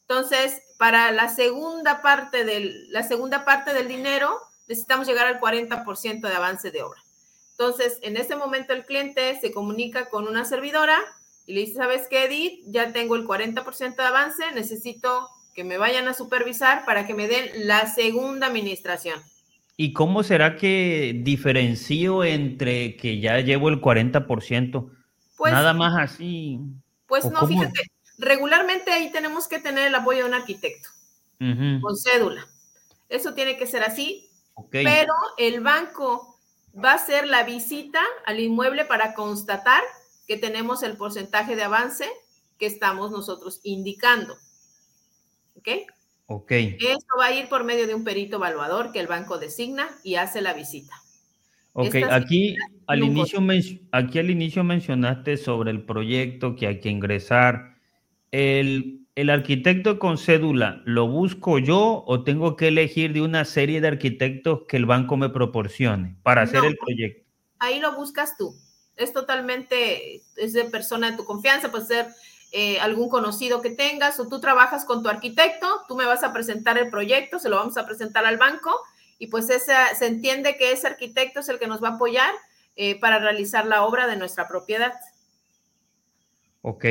Entonces, 0.00 0.62
para 0.78 1.12
la 1.12 1.28
segunda 1.28 2.00
parte 2.00 2.44
del, 2.46 2.90
la 2.90 3.02
segunda 3.02 3.44
parte 3.44 3.74
del 3.74 3.86
dinero, 3.86 4.38
necesitamos 4.68 5.06
llegar 5.06 5.26
al 5.26 5.40
40% 5.40 6.20
de 6.20 6.34
avance 6.34 6.70
de 6.70 6.82
obra. 6.82 7.00
Entonces, 7.52 7.98
en 8.02 8.16
ese 8.16 8.36
momento 8.36 8.72
el 8.72 8.84
cliente 8.84 9.38
se 9.40 9.52
comunica 9.52 10.08
con 10.08 10.26
una 10.26 10.44
servidora 10.44 10.98
y 11.46 11.54
le 11.54 11.60
dice, 11.60 11.74
¿sabes 11.74 12.08
qué, 12.08 12.24
Edith? 12.24 12.64
Ya 12.66 12.92
tengo 12.92 13.14
el 13.16 13.24
40% 13.24 13.96
de 13.96 14.02
avance, 14.02 14.44
necesito 14.54 15.28
que 15.54 15.64
me 15.64 15.78
vayan 15.78 16.08
a 16.08 16.14
supervisar 16.14 16.84
para 16.84 17.06
que 17.06 17.14
me 17.14 17.28
den 17.28 17.66
la 17.66 17.86
segunda 17.86 18.46
administración. 18.46 19.20
¿Y 19.76 19.92
cómo 19.92 20.22
será 20.22 20.56
que 20.56 21.20
diferencio 21.22 22.24
entre 22.24 22.96
que 22.96 23.20
ya 23.20 23.38
llevo 23.40 23.68
el 23.68 23.80
40%? 23.80 24.90
Pues, 25.36 25.52
Nada 25.52 25.74
más 25.74 25.98
así. 25.98 26.60
Pues 27.06 27.30
no, 27.30 27.46
fíjate, 27.46 27.80
regularmente 28.18 28.90
ahí 28.90 29.10
tenemos 29.12 29.48
que 29.48 29.58
tener 29.58 29.88
el 29.88 29.94
apoyo 29.94 30.20
de 30.20 30.28
un 30.28 30.34
arquitecto 30.34 30.88
con 31.38 31.96
cédula. 31.96 32.46
Eso 33.08 33.34
tiene 33.34 33.56
que 33.56 33.66
ser 33.66 33.82
así 33.82 34.31
pero 34.70 35.14
el 35.38 35.60
banco 35.60 36.38
va 36.74 36.92
a 36.92 36.96
hacer 36.96 37.26
la 37.26 37.44
visita 37.44 38.00
al 38.26 38.40
inmueble 38.40 38.84
para 38.84 39.14
constatar 39.14 39.82
que 40.26 40.36
tenemos 40.36 40.82
el 40.82 40.96
porcentaje 40.96 41.56
de 41.56 41.64
avance 41.64 42.06
que 42.58 42.66
estamos 42.66 43.10
nosotros 43.10 43.60
indicando. 43.64 44.34
¿Ok? 45.56 45.68
Ok. 46.26 46.50
Esto 46.52 47.16
va 47.18 47.26
a 47.26 47.34
ir 47.34 47.48
por 47.48 47.64
medio 47.64 47.86
de 47.86 47.94
un 47.94 48.04
perito 48.04 48.36
evaluador 48.36 48.92
que 48.92 49.00
el 49.00 49.06
banco 49.06 49.38
designa 49.38 49.88
y 50.02 50.14
hace 50.14 50.40
la 50.40 50.54
visita. 50.54 50.94
Ok, 51.74 51.96
aquí 52.10 52.54
al, 52.86 53.02
inicio, 53.02 53.40
aquí 53.92 54.18
al 54.18 54.30
inicio 54.30 54.62
mencionaste 54.62 55.38
sobre 55.38 55.70
el 55.70 55.84
proyecto 55.84 56.54
que 56.54 56.66
hay 56.66 56.80
que 56.80 56.90
ingresar. 56.90 57.76
El, 58.30 59.01
¿El 59.14 59.28
arquitecto 59.28 59.98
con 59.98 60.16
cédula 60.16 60.80
lo 60.86 61.06
busco 61.06 61.58
yo 61.58 62.02
o 62.06 62.24
tengo 62.24 62.56
que 62.56 62.68
elegir 62.68 63.12
de 63.12 63.20
una 63.20 63.44
serie 63.44 63.82
de 63.82 63.88
arquitectos 63.88 64.62
que 64.66 64.78
el 64.78 64.86
banco 64.86 65.18
me 65.18 65.28
proporcione 65.28 66.16
para 66.22 66.42
hacer 66.42 66.64
el 66.64 66.78
proyecto? 66.78 67.28
Ahí 67.58 67.78
lo 67.78 67.94
buscas 67.94 68.38
tú. 68.38 68.56
Es 68.96 69.12
totalmente, 69.12 70.22
es 70.36 70.54
de 70.54 70.64
persona 70.64 71.10
de 71.10 71.18
tu 71.18 71.26
confianza, 71.26 71.70
puede 71.70 71.84
ser 71.84 72.06
eh, 72.52 72.80
algún 72.80 73.10
conocido 73.10 73.60
que 73.60 73.70
tengas 73.70 74.18
o 74.18 74.28
tú 74.28 74.40
trabajas 74.40 74.86
con 74.86 75.02
tu 75.02 75.10
arquitecto, 75.10 75.66
tú 75.88 75.94
me 75.94 76.06
vas 76.06 76.22
a 76.24 76.32
presentar 76.32 76.78
el 76.78 76.88
proyecto, 76.88 77.38
se 77.38 77.50
lo 77.50 77.56
vamos 77.56 77.76
a 77.76 77.84
presentar 77.84 78.24
al 78.24 78.38
banco 78.38 78.74
y 79.18 79.26
pues 79.26 79.50
esa, 79.50 79.94
se 79.94 80.06
entiende 80.06 80.56
que 80.56 80.72
ese 80.72 80.86
arquitecto 80.86 81.40
es 81.40 81.48
el 81.50 81.58
que 81.58 81.66
nos 81.66 81.82
va 81.82 81.88
a 81.88 81.94
apoyar 81.96 82.32
eh, 82.76 82.98
para 82.98 83.18
realizar 83.18 83.66
la 83.66 83.84
obra 83.84 84.06
de 84.06 84.16
nuestra 84.16 84.48
propiedad. 84.48 84.94
Ok, 86.62 86.86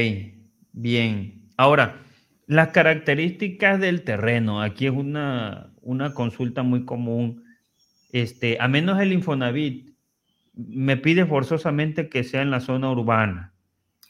bien. 0.71 1.49
Ahora, 1.57 2.01
las 2.48 2.69
características 2.69 3.79
del 3.79 4.03
terreno, 4.03 4.62
aquí 4.62 4.88
es 4.88 4.91
una, 4.91 5.71
una 5.81 6.13
consulta 6.13 6.63
muy 6.63 6.86
común. 6.86 7.43
Este, 8.12 8.57
a 8.60 8.67
menos 8.67 9.00
el 9.00 9.13
Infonavit 9.13 9.95
me 10.53 10.98
pide 10.98 11.25
forzosamente 11.25 12.10
que 12.10 12.24
sea 12.24 12.41
en 12.41 12.51
la 12.51 12.60
zona 12.60 12.91
urbana. 12.91 13.53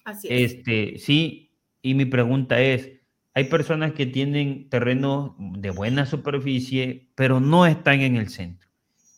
Así 0.06 0.28
es. 0.30 0.54
Este, 0.54 0.98
sí, 0.98 1.52
y 1.82 1.94
mi 1.94 2.06
pregunta 2.06 2.60
es, 2.62 2.92
hay 3.34 3.46
personas 3.46 3.94
que 3.94 4.06
tienen 4.06 4.70
terrenos 4.70 5.34
de 5.38 5.70
buena 5.70 6.06
superficie, 6.06 7.10
pero 7.16 7.40
no 7.40 7.66
están 7.66 8.02
en 8.02 8.18
el 8.18 8.30
centro. 8.30 8.70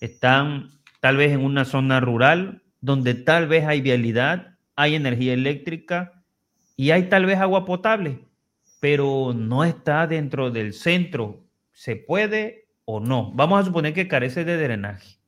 Están 0.02 0.70
tal 1.00 1.18
vez 1.18 1.32
en 1.32 1.44
una 1.44 1.66
zona 1.66 2.00
rural 2.00 2.62
donde 2.82 3.16
tal 3.16 3.48
vez 3.48 3.66
hay 3.66 3.82
vialidad, 3.82 4.58
hay 4.76 4.96
energía 4.96 5.34
eléctrica 5.34 6.24
y 6.76 6.92
hay 6.92 7.04
tal 7.10 7.26
vez 7.26 7.40
agua 7.40 7.66
potable 7.66 8.20
pero 8.84 9.32
no 9.34 9.64
está 9.64 10.08
dentro 10.08 10.52
del 10.52 10.74
centro. 10.74 11.42
¿Se 11.72 11.96
puede 11.96 12.68
o 12.84 13.00
no? 13.00 13.32
Vamos 13.34 13.62
a 13.62 13.66
suponer 13.66 13.94
que 13.94 14.10
carece 14.10 14.44
de 14.44 14.58
drenaje. 14.58 15.20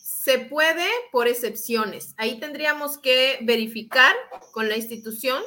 Se 0.00 0.38
puede 0.38 0.86
por 1.10 1.26
excepciones. 1.26 2.14
Ahí 2.18 2.38
tendríamos 2.38 2.96
que 2.96 3.40
verificar 3.42 4.14
con 4.52 4.68
la 4.68 4.76
institución 4.76 5.42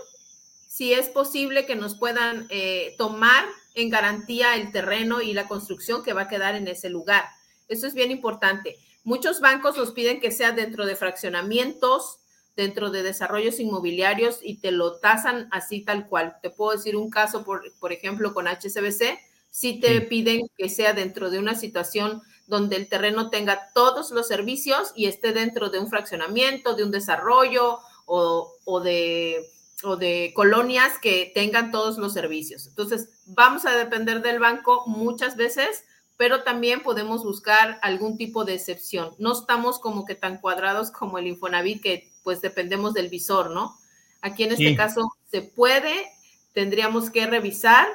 si 0.68 0.92
es 0.92 1.08
posible 1.08 1.66
que 1.66 1.78
nos 1.78 1.98
puedan 1.98 2.48
eh, 2.50 2.96
tomar 2.98 3.46
en 3.76 3.90
garantía 3.90 4.58
el 4.58 4.74
terreno 4.74 5.22
y 5.22 5.32
la 5.34 5.48
construcción 5.48 6.04
que 6.04 6.12
va 6.12 6.24
a 6.24 6.28
quedar 6.28 6.56
en 6.56 6.68
ese 6.68 6.90
lugar. 6.90 7.24
Eso 7.70 7.88
es 7.88 7.94
bien 7.94 8.12
importante. 8.12 8.76
Muchos 9.06 9.40
bancos 9.40 9.78
nos 9.78 9.94
piden 9.94 10.20
que 10.20 10.32
sea 10.32 10.52
dentro 10.52 10.86
de 10.86 10.98
fraccionamientos, 10.98 12.18
dentro 12.56 12.92
de 12.92 13.04
desarrollos 13.04 13.60
inmobiliarios 13.60 14.40
y 14.42 14.58
te 14.58 14.72
lo 14.72 15.00
tasan 15.00 15.48
así 15.52 15.82
tal 15.82 16.08
cual. 16.08 16.38
Te 16.42 16.50
puedo 16.50 16.72
decir 16.78 16.96
un 16.96 17.10
caso, 17.10 17.44
por, 17.44 17.64
por 17.80 17.92
ejemplo, 17.92 18.34
con 18.34 18.48
HCBC, 18.48 19.20
si 19.50 19.80
te 19.80 20.02
piden 20.02 20.50
que 20.58 20.70
sea 20.70 20.94
dentro 20.94 21.30
de 21.30 21.40
una 21.40 21.56
situación 21.56 22.22
donde 22.48 22.76
el 22.76 22.90
terreno 22.90 23.30
tenga 23.30 23.72
todos 23.74 24.12
los 24.12 24.28
servicios 24.28 24.92
y 24.96 25.06
esté 25.06 25.34
dentro 25.34 25.70
de 25.70 25.80
un 25.80 25.90
fraccionamiento, 25.90 26.76
de 26.76 26.84
un 26.84 26.92
desarrollo 26.92 27.80
o, 28.06 28.54
o 28.66 28.80
de 28.82 29.46
o 29.84 29.96
de 29.96 30.32
colonias 30.36 31.00
que 31.00 31.32
tengan 31.34 31.72
todos 31.72 31.98
los 31.98 32.14
servicios. 32.14 32.68
Entonces, 32.68 33.10
vamos 33.26 33.66
a 33.66 33.76
depender 33.76 34.22
del 34.22 34.40
banco 34.40 34.84
muchas 34.88 35.36
veces, 35.36 35.86
pero 36.18 36.44
también 36.44 36.84
podemos 36.84 37.24
buscar 37.24 37.80
algún 37.82 38.18
tipo 38.18 38.46
de 38.46 38.56
excepción. 38.56 39.16
No 39.18 39.34
estamos 39.34 39.80
como 39.80 40.06
que 40.06 40.16
tan 40.16 40.38
cuadrados 40.38 40.92
como 40.92 41.18
el 41.18 41.28
Infonavit 41.28 41.82
que 41.82 42.11
pues 42.24 42.42
dependemos 42.42 42.94
del 42.94 43.10
visor, 43.10 43.52
¿no? 43.52 43.78
Aquí 44.22 44.44
en 44.44 44.52
este 44.52 44.76
caso 44.76 45.14
se 45.30 45.42
puede, 45.42 46.08
tendríamos 46.54 47.10
que 47.10 47.26
revisar 47.26 47.88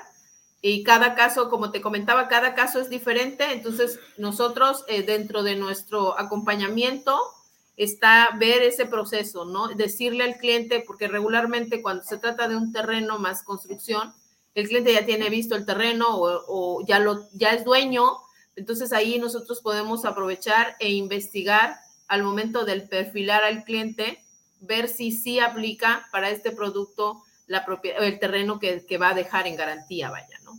y 0.61 0.83
cada 0.83 1.15
caso, 1.15 1.49
como 1.49 1.71
te 1.71 1.81
comentaba, 1.81 2.29
cada 2.29 2.55
caso 2.55 2.81
es 2.81 2.91
diferente, 2.91 3.53
entonces 3.53 4.01
nosotros 4.17 4.85
eh, 4.89 5.03
dentro 5.03 5.43
de 5.43 5.55
nuestro 5.55 6.19
acompañamiento 6.19 7.21
está 7.77 8.31
ver 8.39 8.63
ese 8.63 8.87
proceso, 8.87 9.45
¿no? 9.45 9.69
Decirle 9.69 10.25
al 10.25 10.39
cliente, 10.39 10.83
porque 10.85 11.09
regularmente 11.09 11.83
cuando 11.83 12.03
se 12.03 12.19
trata 12.19 12.49
de 12.49 12.57
un 12.57 12.73
terreno 12.73 13.19
más 13.19 13.43
construcción, 13.45 14.15
el 14.55 14.67
cliente 14.67 14.93
ya 14.93 15.05
tiene 15.05 15.29
visto 15.29 15.55
el 15.55 15.67
terreno 15.67 16.17
o, 16.17 16.43
o 16.49 16.87
ya, 16.87 16.99
lo, 16.99 17.29
ya 17.33 17.51
es 17.51 17.65
dueño, 17.65 18.17
entonces 18.57 18.93
ahí 18.93 19.19
nosotros 19.19 19.61
podemos 19.61 20.05
aprovechar 20.05 20.77
e 20.81 20.91
investigar 20.91 21.77
al 22.09 22.23
momento 22.23 22.65
del 22.65 22.89
perfilar 22.89 23.45
al 23.45 23.65
cliente, 23.65 24.19
ver 24.61 24.89
si 24.89 25.13
sí 25.13 25.39
aplica 25.39 26.07
para 26.13 26.31
este 26.31 26.51
producto 26.51 27.23
la 27.47 27.65
el 28.01 28.19
terreno 28.19 28.59
que, 28.59 28.99
va 28.99 29.11
a 29.11 29.15
dejar 29.15 29.47
en 29.47 29.57
garantía, 29.57 30.11
vaya, 30.11 30.39
¿no? 30.45 30.53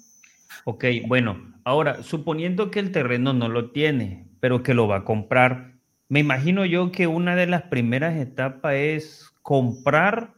Ok, 0.63 0.86
bueno, 1.06 1.54
ahora, 1.63 2.04
suponiendo 2.04 2.72
que 2.72 2.80
el 2.80 2.92
terreno 2.92 3.34
no 3.34 3.50
lo 3.50 3.72
tiene, 3.72 4.27
pero 4.39 4.63
que 4.63 4.74
lo 4.74 4.88
va 4.88 4.98
a 4.98 5.04
comprar, 5.04 5.74
me 6.10 6.20
imagino 6.20 6.66
yo 6.66 6.92
que 6.92 7.08
una 7.08 7.36
de 7.36 7.48
las 7.48 7.63
primeras 7.63 8.16
etapas 8.16 8.75
es 8.75 9.34
comprar 9.42 10.36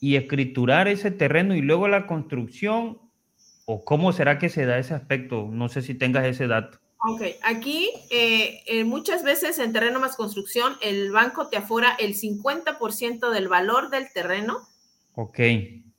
y 0.00 0.16
escriturar 0.16 0.88
ese 0.88 1.10
terreno 1.10 1.54
y 1.54 1.62
luego 1.62 1.88
la 1.88 2.06
construcción, 2.06 2.98
o 3.64 3.84
cómo 3.84 4.12
será 4.12 4.38
que 4.38 4.48
se 4.48 4.66
da 4.66 4.78
ese 4.78 4.94
aspecto, 4.94 5.48
no 5.50 5.68
sé 5.68 5.82
si 5.82 5.94
tengas 5.94 6.26
ese 6.26 6.46
dato. 6.46 6.78
Ok, 7.08 7.22
aquí 7.42 7.90
eh, 8.10 8.64
eh, 8.66 8.82
muchas 8.82 9.22
veces 9.22 9.60
en 9.60 9.72
terreno 9.72 10.00
más 10.00 10.16
construcción 10.16 10.76
el 10.80 11.12
banco 11.12 11.48
te 11.48 11.56
afora 11.56 11.94
el 12.00 12.14
50% 12.14 13.30
del 13.30 13.46
valor 13.46 13.90
del 13.90 14.12
terreno. 14.12 14.66
Ok. 15.14 15.38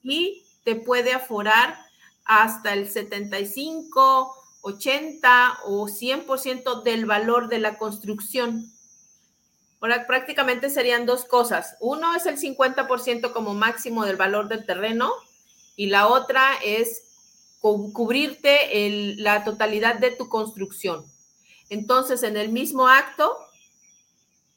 Y 0.03 0.43
te 0.65 0.75
puede 0.75 1.13
aforar 1.13 1.77
hasta 2.25 2.73
el 2.73 2.89
75, 2.89 4.33
80 4.61 5.59
o 5.63 5.87
100% 5.87 6.83
del 6.83 7.05
valor 7.05 7.47
de 7.47 7.59
la 7.59 7.77
construcción. 7.77 8.69
Ahora 9.79 10.07
prácticamente 10.07 10.69
serían 10.69 11.05
dos 11.05 11.23
cosas. 11.23 11.77
Uno 11.79 12.15
es 12.15 12.25
el 12.25 12.37
50% 12.37 13.31
como 13.31 13.53
máximo 13.53 14.03
del 14.03 14.17
valor 14.17 14.49
del 14.49 14.65
terreno 14.65 15.13
y 15.77 15.85
la 15.85 16.07
otra 16.07 16.49
es 16.65 17.06
cubrirte 17.93 19.15
la 19.17 19.43
totalidad 19.43 19.99
de 19.99 20.11
tu 20.11 20.29
construcción. 20.29 21.05
Entonces, 21.69 22.23
en 22.23 22.37
el 22.37 22.49
mismo 22.49 22.87
acto 22.87 23.35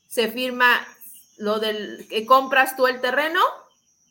se 0.06 0.30
firma 0.30 0.66
lo 1.38 1.58
del 1.58 2.06
que 2.08 2.26
compras 2.26 2.76
tú 2.76 2.86
el 2.86 3.00
terreno 3.00 3.40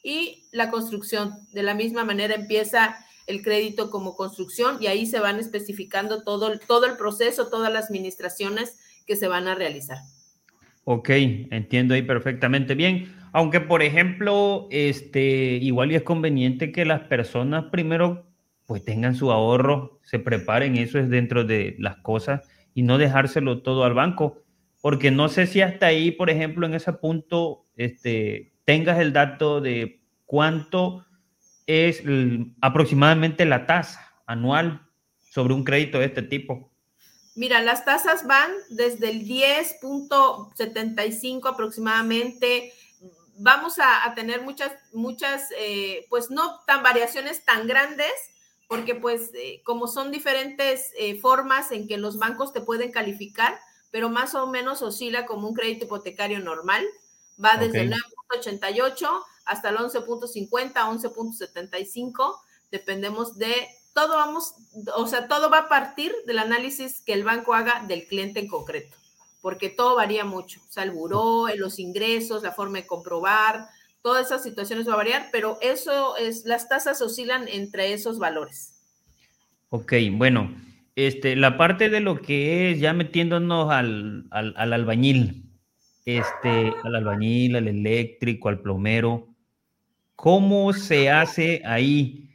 y 0.03 0.45
la 0.51 0.71
construcción. 0.71 1.33
De 1.51 1.63
la 1.63 1.73
misma 1.73 2.03
manera 2.03 2.35
empieza 2.35 2.97
el 3.27 3.43
crédito 3.43 3.91
como 3.91 4.15
construcción 4.15 4.77
y 4.81 4.87
ahí 4.87 5.05
se 5.05 5.19
van 5.19 5.39
especificando 5.39 6.23
todo, 6.23 6.57
todo 6.59 6.85
el 6.87 6.97
proceso, 6.97 7.49
todas 7.49 7.71
las 7.71 7.85
administraciones 7.85 8.79
que 9.05 9.15
se 9.15 9.27
van 9.27 9.47
a 9.47 9.55
realizar. 9.55 9.99
Ok, 10.83 11.09
entiendo 11.09 11.93
ahí 11.93 12.01
perfectamente 12.01 12.73
bien. 12.73 13.15
Aunque, 13.31 13.59
por 13.59 13.83
ejemplo, 13.83 14.67
este, 14.71 15.59
igual 15.61 15.91
y 15.91 15.95
es 15.95 16.01
conveniente 16.01 16.71
que 16.71 16.85
las 16.85 17.01
personas 17.01 17.65
primero 17.71 18.28
pues 18.69 18.85
tengan 18.85 19.15
su 19.15 19.31
ahorro, 19.31 19.99
se 20.03 20.19
preparen, 20.19 20.77
eso 20.77 20.99
es 20.99 21.09
dentro 21.09 21.43
de 21.43 21.75
las 21.79 21.97
cosas 21.97 22.47
y 22.75 22.83
no 22.83 22.99
dejárselo 22.99 23.63
todo 23.63 23.83
al 23.83 23.95
banco, 23.95 24.43
porque 24.79 25.09
no 25.09 25.27
sé 25.27 25.47
si 25.47 25.61
hasta 25.61 25.87
ahí, 25.87 26.11
por 26.11 26.29
ejemplo, 26.29 26.67
en 26.67 26.75
ese 26.75 26.93
punto, 26.93 27.65
este, 27.75 28.53
tengas 28.65 28.99
el 28.99 29.11
dato 29.11 29.59
de 29.59 30.03
cuánto 30.27 31.07
es 31.65 32.03
aproximadamente 32.61 33.43
la 33.45 33.65
tasa 33.65 34.13
anual 34.27 34.87
sobre 35.31 35.55
un 35.55 35.63
crédito 35.63 35.97
de 35.97 36.05
este 36.05 36.21
tipo. 36.21 36.71
Mira, 37.33 37.63
las 37.63 37.85
tasas 37.85 38.27
van 38.27 38.51
desde 38.69 39.09
el 39.09 39.27
10.75 39.27 41.49
aproximadamente. 41.49 42.71
Vamos 43.39 43.79
a, 43.79 44.13
tener 44.13 44.43
muchas, 44.43 44.71
muchas, 44.93 45.49
eh, 45.57 46.05
pues 46.07 46.29
no 46.29 46.59
tan 46.67 46.83
variaciones 46.83 47.43
tan 47.43 47.65
grandes, 47.65 48.13
porque 48.69 48.93
pues 48.93 49.31
eh, 49.33 49.61
como 49.65 49.87
son 49.87 50.11
diferentes 50.11 50.93
eh, 50.97 51.19
formas 51.19 51.71
en 51.71 51.87
que 51.87 51.97
los 51.97 52.19
bancos 52.19 52.53
te 52.53 52.61
pueden 52.61 52.91
calificar, 52.91 53.59
pero 53.89 54.09
más 54.09 54.35
o 54.35 54.45
menos 54.45 54.83
oscila 54.83 55.25
como 55.25 55.47
un 55.47 55.55
crédito 55.55 55.85
hipotecario 55.85 56.39
normal, 56.39 56.85
va 57.43 57.57
desde 57.57 57.81
el 57.81 57.91
9.88 57.91 59.23
hasta 59.45 59.69
el 59.69 59.77
11.50, 59.77 60.73
11.75, 60.73 62.35
dependemos 62.69 63.39
de 63.39 63.67
todo 63.95 64.09
vamos, 64.17 64.53
o 64.95 65.07
sea, 65.07 65.27
todo 65.27 65.49
va 65.49 65.61
a 65.61 65.67
partir 65.67 66.13
del 66.27 66.37
análisis 66.37 67.01
que 67.01 67.13
el 67.13 67.23
banco 67.23 67.55
haga 67.55 67.83
del 67.87 68.05
cliente 68.05 68.39
en 68.39 68.47
concreto, 68.47 68.95
porque 69.41 69.69
todo 69.69 69.95
varía 69.95 70.25
mucho, 70.25 70.61
o 70.61 70.71
sea, 70.71 70.83
el 70.83 70.91
buró, 70.91 71.47
los 71.55 71.79
ingresos, 71.79 72.43
la 72.43 72.51
forma 72.51 72.77
de 72.77 72.85
comprobar, 72.85 73.67
todas 74.01 74.27
esas 74.27 74.43
situaciones 74.43 74.87
va 74.87 74.93
a 74.93 74.97
variar, 74.97 75.27
pero 75.31 75.57
eso 75.61 76.15
es, 76.17 76.45
las 76.45 76.69
tasas 76.69 77.01
oscilan 77.01 77.47
entre 77.47 77.93
esos 77.93 78.19
valores. 78.19 78.75
Ok, 79.69 79.93
bueno, 80.13 80.55
este, 80.95 81.35
la 81.35 81.57
parte 81.57 81.89
de 81.89 81.99
lo 81.99 82.21
que 82.21 82.71
es 82.71 82.79
ya 82.79 82.93
metiéndonos 82.93 83.71
al, 83.71 84.25
al, 84.31 84.73
albañil, 84.73 85.45
este, 86.05 86.73
al 86.83 86.95
albañil, 86.95 87.55
al 87.55 87.67
eléctrico, 87.67 88.49
al 88.49 88.61
plomero, 88.61 89.27
¿cómo 90.15 90.73
se 90.73 91.09
hace 91.09 91.61
ahí? 91.65 92.29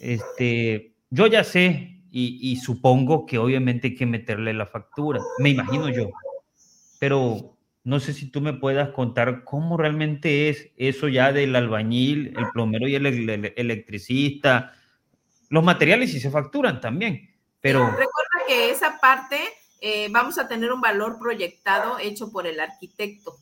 Este, 0.00 0.94
yo 1.10 1.26
ya 1.26 1.44
sé 1.44 2.02
y, 2.10 2.38
y 2.40 2.56
supongo 2.56 3.26
que 3.26 3.38
obviamente 3.38 3.88
hay 3.88 3.94
que 3.94 4.06
meterle 4.06 4.52
la 4.52 4.66
factura, 4.66 5.20
me 5.38 5.50
imagino 5.50 5.88
yo, 5.88 6.10
pero 6.98 7.55
no 7.86 8.00
sé 8.00 8.12
si 8.14 8.26
tú 8.28 8.40
me 8.40 8.52
puedas 8.52 8.88
contar 8.88 9.44
cómo 9.44 9.76
realmente 9.76 10.48
es 10.48 10.70
eso 10.76 11.06
ya 11.06 11.30
del 11.30 11.54
albañil, 11.54 12.34
el 12.36 12.50
plomero 12.52 12.88
y 12.88 12.96
el, 12.96 13.06
electricista. 13.54 14.74
Los 15.50 15.62
materiales 15.62 16.10
sí 16.10 16.18
se 16.18 16.32
facturan 16.32 16.80
también, 16.80 17.32
pero... 17.60 17.86
Recuerda 17.86 18.42
que 18.48 18.70
esa 18.70 18.98
parte 18.98 19.38
eh, 19.80 20.08
vamos 20.10 20.36
a 20.36 20.48
tener 20.48 20.72
un 20.72 20.80
valor 20.80 21.20
proyectado 21.20 22.00
hecho 22.00 22.32
por 22.32 22.48
el 22.48 22.58
arquitecto. 22.58 23.36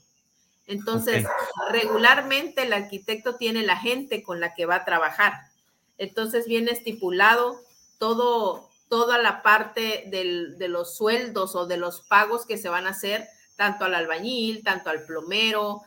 Entonces, 0.67 1.27
regularmente 1.71 2.65
el 2.65 2.75
arquitecto 2.75 3.37
tiene 3.37 3.63
la 3.63 3.79
gente 3.79 4.23
con 4.23 4.41
la 4.41 4.53
que 4.53 4.67
va 4.67 4.75
a 4.75 4.85
trabajar. 4.85 5.33
Entonces 5.97 6.45
viene 6.45 6.71
estipulado 6.71 7.57
todo, 7.99 8.69
toda 8.91 9.17
la 9.17 9.43
parte 9.43 10.05
de 10.07 10.69
los 10.69 10.99
sueldos 10.99 11.55
o 11.55 11.67
de 11.67 11.79
los 11.79 12.03
pagos 12.03 12.45
que 12.45 12.59
se 12.59 12.69
van 12.69 12.87
a 12.87 12.91
hacer 12.91 13.27
tanto 13.57 13.85
al 13.85 13.95
albañil, 13.95 14.63
tanto 14.63 14.91
al 14.91 15.05
plomero, 15.05 15.83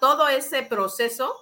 todo 0.00 0.28
ese 0.28 0.62
proceso, 0.62 1.32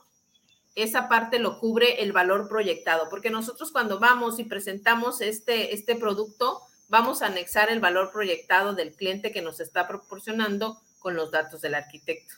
esa 0.75 1.09
parte 1.09 1.39
lo 1.39 1.61
cubre 1.61 2.03
el 2.03 2.13
valor 2.13 2.49
proyectado, 2.49 3.09
porque 3.09 3.31
nosotros 3.31 3.71
cuando 3.71 4.01
vamos 4.01 4.39
y 4.39 4.45
presentamos 4.45 5.21
este, 5.21 5.73
este 5.73 5.95
producto, 5.95 6.61
vamos 6.89 7.23
a 7.23 7.27
anexar 7.27 7.71
el 7.71 7.81
valor 7.81 8.11
proyectado 8.13 8.75
del 8.75 8.95
cliente 8.95 9.33
que 9.33 9.43
nos 9.43 9.61
está 9.61 9.87
proporcionando 9.87 10.81
con 10.99 11.15
los 11.15 11.31
datos 11.31 11.61
del 11.61 11.75
arquitecto. 11.75 12.35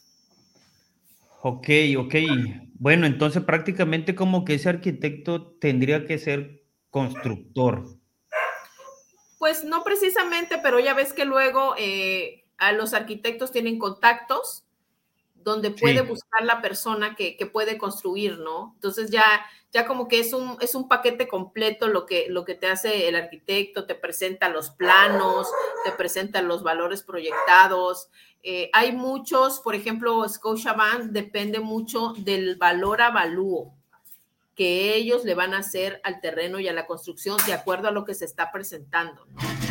Ok, 1.43 1.69
ok. 1.99 2.15
Bueno, 2.75 3.07
entonces 3.07 3.43
prácticamente 3.45 4.15
como 4.15 4.45
que 4.45 4.55
ese 4.55 4.69
arquitecto 4.69 5.53
tendría 5.59 6.05
que 6.05 6.19
ser 6.19 6.65
constructor. 6.91 7.85
Pues 9.39 9.65
no 9.65 9.85
precisamente, 9.85 10.59
pero 10.63 10.81
ya 10.81 10.95
ves 10.95 11.13
que 11.13 11.25
luego 11.25 11.75
eh, 11.79 12.46
a 12.59 12.73
los 12.73 12.95
arquitectos 12.95 13.53
tienen 13.53 13.79
contactos 13.79 14.65
donde 15.47 15.71
puede 15.71 16.01
buscar 16.01 16.45
la 16.45 16.61
persona 16.61 17.15
que, 17.15 17.37
puede 17.53 17.79
construir, 17.79 18.39
¿no? 18.41 18.73
Entonces 18.75 19.13
ya, 19.13 19.25
ya 19.73 19.87
como 19.87 20.09
que 20.09 20.19
es 20.19 20.33
un, 20.33 20.57
es 20.61 20.75
un 20.75 20.89
paquete 20.89 21.29
completo 21.29 21.87
lo 21.87 22.05
que, 22.05 22.27
lo 22.29 22.45
que 22.45 22.57
te 22.57 22.67
hace 22.67 23.07
el 23.07 23.15
arquitecto, 23.15 23.87
te 23.87 23.95
presenta 23.95 24.49
los 24.49 24.71
planos, 24.71 25.49
te 25.85 25.93
presenta 25.93 26.43
los 26.43 26.65
valores 26.65 27.05
proyectados. 27.05 28.09
Eh, 28.43 28.71
hay 28.73 28.91
muchos, 28.91 29.61
por 29.61 29.77
ejemplo, 29.77 30.29
Scotiabank 30.29 31.13
depende 31.13 31.61
mucho 31.61 32.15
del 32.19 32.57
valor 32.57 33.01
avalúo 33.01 33.73
que 34.57 34.97
ellos 34.97 35.25
le 35.25 35.35
van 35.35 35.55
a 35.55 35.59
hacer 35.59 36.01
al 36.03 36.21
terreno 36.21 36.59
y 36.59 36.67
a 36.67 36.73
la 36.73 36.87
construcción 36.87 37.37
de 37.47 37.53
acuerdo 37.53 37.87
a 37.87 37.93
lo 37.93 38.05
que 38.05 38.15
se 38.15 38.25
está 38.25 38.51
presentando, 38.51 39.27
¿no? 39.27 39.66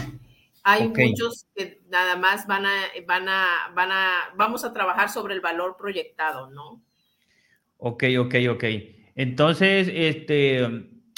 Hay 0.68 0.90
muchos 0.90 1.46
que 1.56 1.80
nada 1.90 2.16
más 2.16 2.48
van 2.48 2.66
a, 2.66 2.72
van 3.06 3.30
a, 3.30 3.46
van 3.76 3.92
a, 3.92 4.34
vamos 4.36 4.66
a 4.66 4.74
trabajar 4.74 5.10
sobre 5.10 5.36
el 5.36 5.40
valor 5.40 5.78
proyectado, 5.78 6.50
¿no? 6.50 6.82
Ok, 7.78 8.06
ok, 8.18 8.36
ok. 8.50 8.64
Entonces, 9.14 9.88
este, 9.94 10.68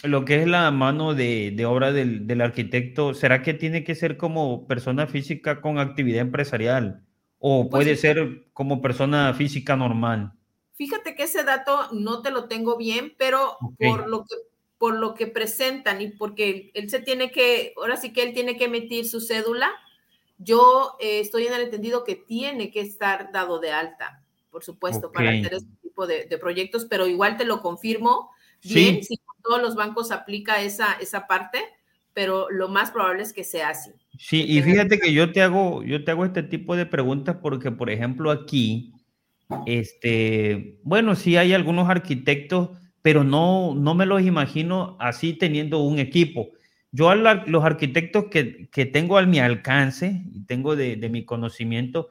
lo 0.04 0.26
que 0.26 0.42
es 0.42 0.48
la 0.48 0.70
mano 0.72 1.14
de, 1.14 1.54
de 1.56 1.66
obra 1.66 1.94
del, 1.94 2.28
del, 2.28 2.42
arquitecto, 2.42 3.14
¿será 3.14 3.42
que 3.42 3.54
tiene 3.54 3.86
que 3.86 3.96
ser 3.96 4.18
como 4.18 4.68
persona 4.68 5.08
física 5.08 5.62
con 5.62 5.80
actividad 5.80 6.20
empresarial? 6.20 7.06
¿O 7.40 7.70
pues 7.70 7.86
puede 7.86 7.96
ser 7.96 8.50
como 8.52 8.82
persona 8.82 9.34
física 9.34 9.78
normal? 9.78 10.34
Fíjate 10.74 11.16
que 11.16 11.24
ese 11.24 11.46
dato 11.46 11.88
no 11.94 12.22
te 12.22 12.32
lo 12.32 12.50
tengo 12.50 12.76
bien, 12.76 13.14
pero 13.18 13.58
por 13.80 14.10
lo 14.10 14.26
que 14.26 14.36
por 14.78 14.96
lo 14.96 15.16
que 15.16 15.28
presentan 15.28 16.02
y 16.02 16.10
porque 16.10 16.72
él 16.74 16.90
se 16.90 17.00
tiene 17.00 17.32
que, 17.32 17.74
ahora 17.78 17.98
sí 17.98 18.14
que 18.14 18.24
él 18.24 18.34
tiene 18.34 18.58
que 18.58 18.66
emitir 18.66 19.08
su 19.08 19.22
cédula, 19.22 19.72
yo 20.38 20.96
eh, 21.00 21.20
estoy 21.20 21.48
en 21.48 21.54
el 21.54 21.62
entendido 21.62 22.04
que 22.04 22.16
tiene 22.16 22.72
que 22.72 22.82
estar 22.82 23.32
dado 23.32 23.60
de 23.60 23.72
alta, 23.72 24.24
por 24.52 24.64
supuesto, 24.64 25.12
para 25.12 25.32
hacer 25.32 25.54
este 25.56 25.72
tipo 25.82 26.06
de, 26.06 26.26
proyectos, 26.40 26.86
pero 26.86 27.08
igual 27.08 27.38
te 27.38 27.46
lo 27.46 27.62
confirmo 27.62 28.30
bien, 28.64 29.04
si 29.04 29.20
todos 29.44 29.62
los 29.62 29.76
bancos 29.76 30.12
aplica 30.12 30.62
esa, 30.62 30.94
esa 30.94 31.26
parte, 31.26 31.60
pero 32.14 32.50
lo 32.50 32.68
más 32.68 32.92
probable 32.92 33.24
es 33.24 33.34
que 33.34 33.44
sea 33.44 33.70
así. 33.70 33.92
Sí, 34.18 34.44
y 34.48 34.62
fíjate 34.62 35.00
que 35.00 35.14
yo 35.14 35.32
te 35.32 35.42
hago, 35.42 35.84
yo 35.84 36.04
te 36.04 36.12
hago 36.12 36.26
este 36.26 36.44
tipo 36.44 36.76
de 36.76 36.86
preguntas 36.86 37.38
porque, 37.42 37.72
por 37.72 37.90
ejemplo, 37.90 38.32
aquí, 38.32 38.94
este, 39.66 40.80
bueno, 40.84 41.16
sí 41.16 41.38
hay 41.38 41.54
algunos 41.54 41.90
arquitectos 41.90 42.72
pero 43.08 43.24
no, 43.24 43.74
no 43.74 43.96
me 43.96 44.06
los 44.06 44.22
imagino 44.22 44.98
así 45.00 45.32
teniendo 45.32 45.80
un 45.80 45.98
equipo. 45.98 46.50
Yo 46.92 47.16
los 47.16 47.64
arquitectos 47.64 48.26
que, 48.26 48.68
que, 48.70 48.86
tengo 48.86 49.18
a 49.18 49.26
mi 49.26 49.40
alcance 49.40 50.26
y 50.34 50.42
tengo 50.42 50.76
de, 50.76 50.98
de 50.98 51.08
mi 51.08 51.24
conocimiento, 51.24 52.10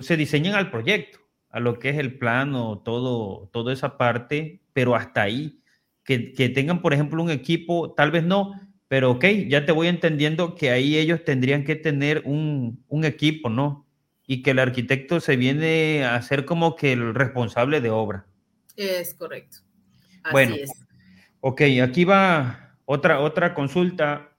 se 0.00 0.18
diseñan 0.18 0.56
al 0.56 0.70
proyecto, 0.70 1.20
a 1.48 1.58
lo 1.58 1.78
que 1.78 1.88
es 1.88 1.96
el 1.96 2.18
plano, 2.18 2.82
todo, 2.84 3.48
toda 3.50 3.72
esa 3.72 3.96
parte, 3.96 4.60
pero 4.74 4.94
hasta 4.94 5.22
ahí. 5.22 5.62
Que, 6.04 6.34
que 6.34 6.50
tengan, 6.50 6.82
por 6.82 6.92
ejemplo, 6.92 7.22
un 7.22 7.30
equipo, 7.30 7.94
tal 7.94 8.10
vez 8.10 8.22
no, 8.22 8.52
pero 8.88 9.12
ok, 9.12 9.24
ya 9.48 9.64
te 9.64 9.72
voy 9.72 9.88
entendiendo 9.88 10.54
que 10.54 10.68
ahí 10.68 10.98
ellos 10.98 11.24
tendrían 11.24 11.64
que 11.64 11.76
tener 11.76 12.24
un, 12.26 12.84
un 12.88 13.06
equipo, 13.06 13.48
¿no? 13.48 13.86
Y 14.26 14.42
que 14.42 14.50
el 14.50 14.58
arquitecto 14.58 15.18
se 15.18 15.36
viene 15.36 16.04
a 16.04 16.20
ser 16.20 16.44
como 16.44 16.76
que 16.76 16.92
el 16.92 17.14
responsable 17.14 17.80
de 17.80 17.88
obra. 17.88 18.26
Es 18.76 19.14
correcto 19.14 19.69
bueno, 20.32 20.56
ok, 21.40 21.62
aquí 21.82 22.04
va 22.04 22.76
otra, 22.84 23.20
otra 23.20 23.54
consulta. 23.54 24.32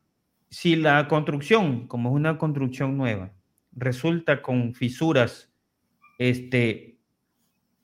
Si 0.50 0.76
la 0.76 1.08
construcción, 1.08 1.88
como 1.88 2.10
es 2.10 2.15
una 2.15 2.38
construcción 2.38 2.98
nueva, 2.98 3.32
resulta 3.72 4.41
con 4.41 4.74
fisuras 4.74 5.52
este, 6.22 7.00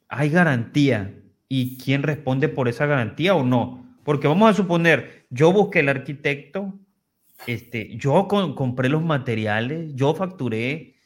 ¿hay 0.10 0.30
garantía? 0.30 1.12
¿Y 1.50 1.80
quién 1.80 2.04
responde 2.04 2.50
por 2.50 2.68
esa 2.68 2.86
garantía 2.86 3.34
o 3.34 3.44
no? 3.44 3.98
Porque 4.04 4.28
vamos 4.28 4.52
a 4.52 4.54
suponer, 4.54 5.26
yo 5.32 5.52
busqué 5.52 5.80
el 5.80 5.90
arquitecto, 5.90 6.80
este, 7.48 7.98
yo 7.98 8.28
compré 8.28 8.90
los 8.90 9.04
materiales, 9.04 9.96
yo 9.96 10.14
facturé, 10.14 10.98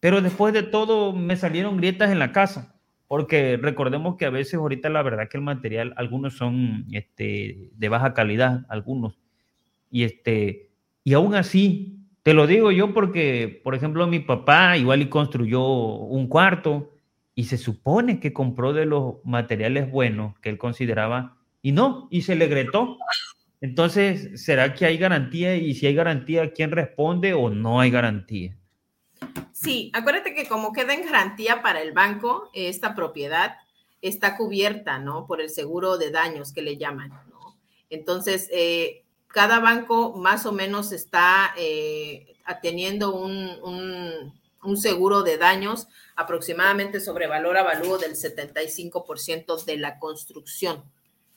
pero 0.00 0.20
después 0.20 0.52
de 0.52 0.64
todo 0.64 1.14
me 1.14 1.36
salieron 1.36 1.78
grietas 1.78 2.10
en 2.10 2.18
la 2.18 2.32
casa. 2.32 2.75
Porque 3.08 3.56
recordemos 3.56 4.16
que 4.16 4.26
a 4.26 4.30
veces 4.30 4.54
ahorita 4.54 4.88
la 4.88 5.02
verdad 5.02 5.28
que 5.28 5.36
el 5.36 5.44
material, 5.44 5.94
algunos 5.96 6.36
son 6.36 6.86
este, 6.92 7.70
de 7.74 7.88
baja 7.88 8.14
calidad, 8.14 8.66
algunos. 8.68 9.18
Y, 9.90 10.02
este, 10.04 10.70
y 11.04 11.14
aún 11.14 11.34
así, 11.34 11.96
te 12.22 12.34
lo 12.34 12.48
digo 12.48 12.72
yo 12.72 12.92
porque, 12.92 13.60
por 13.62 13.76
ejemplo, 13.76 14.06
mi 14.08 14.18
papá 14.18 14.76
igual 14.76 15.02
y 15.02 15.08
construyó 15.08 15.62
un 15.64 16.26
cuarto 16.26 16.92
y 17.36 17.44
se 17.44 17.58
supone 17.58 18.18
que 18.18 18.32
compró 18.32 18.72
de 18.72 18.86
los 18.86 19.24
materiales 19.24 19.90
buenos 19.90 20.36
que 20.40 20.48
él 20.48 20.58
consideraba 20.58 21.36
y 21.62 21.72
no, 21.72 22.08
y 22.10 22.22
se 22.22 22.34
le 22.34 22.48
gretó. 22.48 22.98
Entonces, 23.60 24.44
¿será 24.44 24.74
que 24.74 24.86
hay 24.86 24.98
garantía? 24.98 25.56
Y 25.56 25.74
si 25.74 25.86
hay 25.86 25.94
garantía, 25.94 26.52
¿quién 26.52 26.72
responde 26.72 27.34
o 27.34 27.50
no 27.50 27.80
hay 27.80 27.90
garantía? 27.90 28.56
Sí, 29.56 29.90
acuérdate 29.94 30.34
que 30.34 30.46
como 30.46 30.74
queda 30.74 30.92
en 30.92 31.06
garantía 31.06 31.62
para 31.62 31.80
el 31.80 31.92
banco, 31.92 32.50
esta 32.52 32.94
propiedad 32.94 33.56
está 34.02 34.36
cubierta, 34.36 34.98
¿no? 34.98 35.26
Por 35.26 35.40
el 35.40 35.48
seguro 35.48 35.96
de 35.96 36.10
daños 36.10 36.52
que 36.52 36.60
le 36.60 36.76
llaman, 36.76 37.08
¿no? 37.30 37.56
Entonces, 37.88 38.50
eh, 38.52 39.02
cada 39.28 39.58
banco 39.60 40.12
más 40.12 40.44
o 40.44 40.52
menos 40.52 40.92
está 40.92 41.54
eh, 41.56 42.36
teniendo 42.60 43.14
un, 43.14 44.34
seguro 44.76 45.22
de 45.22 45.38
daños 45.38 45.88
aproximadamente 46.16 47.00
sobre 47.00 47.26
valor 47.26 47.56
avalúo 47.56 47.96
del 47.96 48.14
75% 48.14 49.64
de 49.64 49.78
la 49.78 49.98
construcción. 49.98 50.84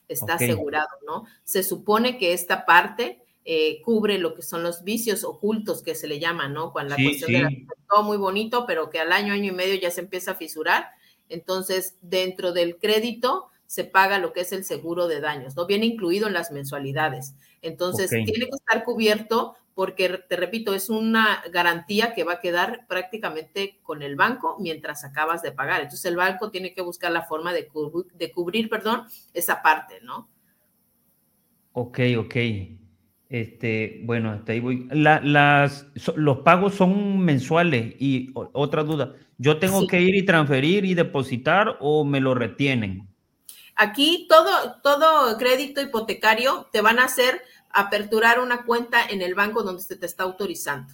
Está 0.10 0.34
asegurado, 0.34 0.90
¿no? 1.06 1.24
Se 1.46 1.64
supone 1.64 2.18
que 2.18 2.34
esta 2.34 2.66
parte 2.66 3.24
eh, 3.52 3.82
cubre 3.82 4.20
lo 4.20 4.36
que 4.36 4.44
son 4.44 4.62
los 4.62 4.84
vicios 4.84 5.24
ocultos 5.24 5.82
que 5.82 5.96
se 5.96 6.08
le 6.08 6.20
llaman, 6.20 6.54
¿no? 6.54 6.72
Cuando 6.72 6.96
la 6.96 7.04
cuestión 7.04 7.32
de 7.32 7.42
la 7.42 7.50
todo 7.90 8.04
muy 8.04 8.18
bonito, 8.18 8.68
pero 8.68 8.92
que 8.92 9.00
al 9.00 9.12
año, 9.12 9.34
año 9.34 9.46
y 9.46 9.56
medio 9.56 9.74
ya 9.74 9.90
se 9.90 10.02
empieza 10.02 10.34
a 10.34 10.36
fisurar. 10.36 10.90
Entonces, 11.30 11.96
dentro 12.04 12.54
del 12.54 12.78
crédito 12.78 13.48
se 13.66 13.86
paga 13.86 14.20
lo 14.20 14.34
que 14.34 14.42
es 14.42 14.52
el 14.52 14.66
seguro 14.66 15.08
de 15.08 15.20
daños, 15.20 15.56
¿no? 15.56 15.66
Viene 15.66 15.88
incluido 15.88 16.28
en 16.28 16.34
las 16.34 16.52
mensualidades. 16.52 17.34
Entonces, 17.64 18.12
tiene 18.12 18.46
que 18.46 18.56
estar 18.56 18.84
cubierto 18.84 19.56
porque, 19.74 20.10
te 20.10 20.36
repito, 20.36 20.76
es 20.76 20.92
una 20.92 21.42
garantía 21.52 22.14
que 22.14 22.24
va 22.24 22.34
a 22.34 22.42
quedar 22.42 22.86
prácticamente 22.88 23.80
con 23.82 24.04
el 24.04 24.16
banco 24.16 24.58
mientras 24.60 25.04
acabas 25.04 25.42
de 25.42 25.54
pagar. 25.54 25.82
Entonces, 25.82 26.06
el 26.06 26.18
banco 26.18 26.52
tiene 26.52 26.76
que 26.76 26.84
buscar 26.84 27.12
la 27.12 27.24
forma 27.24 27.52
de, 27.52 27.68
de 28.14 28.32
cubrir, 28.32 28.70
perdón, 28.70 29.08
esa 29.34 29.64
parte, 29.64 30.02
¿no? 30.04 30.30
Ok, 31.74 32.00
ok. 32.16 32.36
Este, 33.30 34.02
bueno, 34.06 34.32
hasta 34.32 34.54
ahí 34.54 34.60
voy. 34.60 34.88
las, 34.92 35.86
los 36.16 36.40
pagos 36.40 36.74
son 36.74 37.20
mensuales 37.20 37.94
y 38.00 38.32
otra 38.34 38.84
duda, 38.84 39.14
¿yo 39.38 39.60
tengo 39.60 39.86
que 39.86 40.02
ir 40.02 40.16
y 40.16 40.26
transferir 40.26 40.84
y 40.84 40.96
depositar 40.96 41.78
o 41.80 42.04
me 42.04 42.20
lo 42.20 42.34
retienen? 42.34 43.08
Aquí 43.76 44.26
todo, 44.28 44.82
todo 44.82 45.38
crédito 45.38 45.80
hipotecario 45.80 46.68
te 46.74 46.82
van 46.82 46.98
a 46.98 47.06
hacer 47.06 47.42
aperturar 47.70 48.40
una 48.40 48.66
cuenta 48.66 49.06
en 49.08 49.22
el 49.22 49.36
banco 49.36 49.62
donde 49.62 49.84
se 49.84 49.96
te 49.96 50.08
está 50.08 50.24
autorizando. 50.24 50.92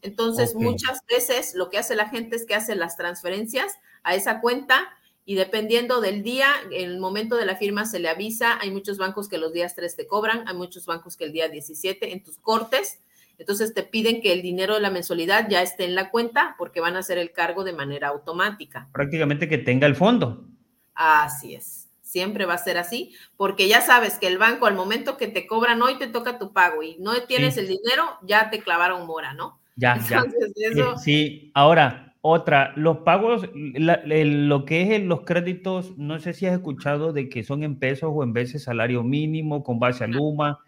Entonces, 0.00 0.54
muchas 0.54 1.00
veces 1.06 1.54
lo 1.54 1.70
que 1.70 1.78
hace 1.78 1.94
la 1.94 2.08
gente 2.08 2.36
es 2.36 2.44
que 2.44 2.54
hace 2.54 2.74
las 2.76 2.96
transferencias 2.96 3.78
a 4.02 4.14
esa 4.14 4.40
cuenta 4.40 4.88
y 5.26 5.36
dependiendo 5.36 6.00
del 6.00 6.22
día, 6.22 6.48
en 6.70 6.90
el 6.90 6.98
momento 6.98 7.36
de 7.36 7.46
la 7.46 7.56
firma 7.56 7.86
se 7.86 7.98
le 7.98 8.08
avisa, 8.08 8.58
hay 8.60 8.70
muchos 8.70 8.98
bancos 8.98 9.28
que 9.28 9.38
los 9.38 9.52
días 9.52 9.74
3 9.74 9.96
te 9.96 10.06
cobran, 10.06 10.46
hay 10.46 10.54
muchos 10.54 10.84
bancos 10.84 11.16
que 11.16 11.24
el 11.24 11.32
día 11.32 11.48
17 11.48 12.12
en 12.12 12.22
tus 12.22 12.36
cortes, 12.36 13.00
entonces 13.38 13.72
te 13.72 13.82
piden 13.82 14.20
que 14.20 14.32
el 14.32 14.42
dinero 14.42 14.74
de 14.74 14.80
la 14.80 14.90
mensualidad 14.90 15.48
ya 15.48 15.62
esté 15.62 15.84
en 15.84 15.94
la 15.94 16.10
cuenta 16.10 16.54
porque 16.58 16.80
van 16.80 16.96
a 16.96 17.00
hacer 17.00 17.18
el 17.18 17.32
cargo 17.32 17.64
de 17.64 17.72
manera 17.72 18.08
automática. 18.08 18.88
Prácticamente 18.92 19.48
que 19.48 19.58
tenga 19.58 19.86
el 19.86 19.96
fondo. 19.96 20.46
Así 20.94 21.54
es, 21.54 21.88
siempre 22.02 22.44
va 22.44 22.54
a 22.54 22.58
ser 22.58 22.76
así, 22.76 23.14
porque 23.36 23.66
ya 23.66 23.80
sabes 23.80 24.18
que 24.18 24.26
el 24.26 24.38
banco 24.38 24.66
al 24.66 24.74
momento 24.74 25.16
que 25.16 25.26
te 25.26 25.46
cobran 25.46 25.80
hoy 25.82 25.98
te 25.98 26.06
toca 26.06 26.38
tu 26.38 26.52
pago 26.52 26.82
y 26.82 26.96
no 26.98 27.20
tienes 27.22 27.56
el 27.56 27.66
dinero, 27.66 28.18
ya 28.22 28.50
te 28.50 28.60
clavaron 28.60 29.06
mora, 29.06 29.32
¿no? 29.32 29.58
Ya, 29.76 29.94
Entonces, 30.10 30.52
ya. 30.54 30.68
Eso... 30.68 30.98
Sí, 30.98 31.50
ahora, 31.54 32.13
otra, 32.26 32.72
los 32.74 33.00
pagos, 33.00 33.50
lo 33.52 34.64
que 34.64 34.96
es 34.96 35.02
los 35.02 35.20
créditos, 35.26 35.98
no 35.98 36.18
sé 36.20 36.32
si 36.32 36.46
has 36.46 36.54
escuchado 36.54 37.12
de 37.12 37.28
que 37.28 37.44
son 37.44 37.62
en 37.62 37.78
pesos 37.78 38.10
o 38.14 38.22
en 38.22 38.32
veces 38.32 38.62
salario 38.62 39.02
mínimo 39.02 39.62
con 39.62 39.78
base 39.78 40.04
a 40.04 40.06
Luma. 40.06 40.58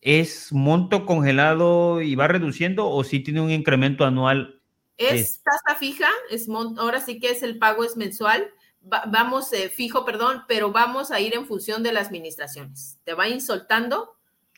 ¿Es 0.00 0.52
monto 0.52 1.06
congelado 1.06 2.02
y 2.02 2.16
va 2.16 2.26
reduciendo 2.26 2.88
o 2.88 3.04
sí 3.04 3.20
tiene 3.20 3.40
un 3.40 3.52
incremento 3.52 4.04
anual? 4.04 4.60
Es 4.96 5.40
tasa 5.44 5.78
fija, 5.78 6.08
es 6.28 6.48
ahora 6.48 7.00
sí 7.00 7.20
que 7.20 7.30
es 7.30 7.44
el 7.44 7.60
pago 7.60 7.84
es 7.84 7.96
mensual. 7.96 8.50
vamos, 8.80 9.52
eh, 9.52 9.68
fijo, 9.68 10.04
perdón, 10.04 10.42
pero 10.48 10.72
vamos 10.72 11.12
a 11.12 11.20
ir 11.20 11.36
en 11.36 11.46
función 11.46 11.84
de 11.84 11.92
las 11.92 12.08
administraciones. 12.08 12.98
Te 13.04 13.14
va 13.14 13.28
insoltando 13.28 14.16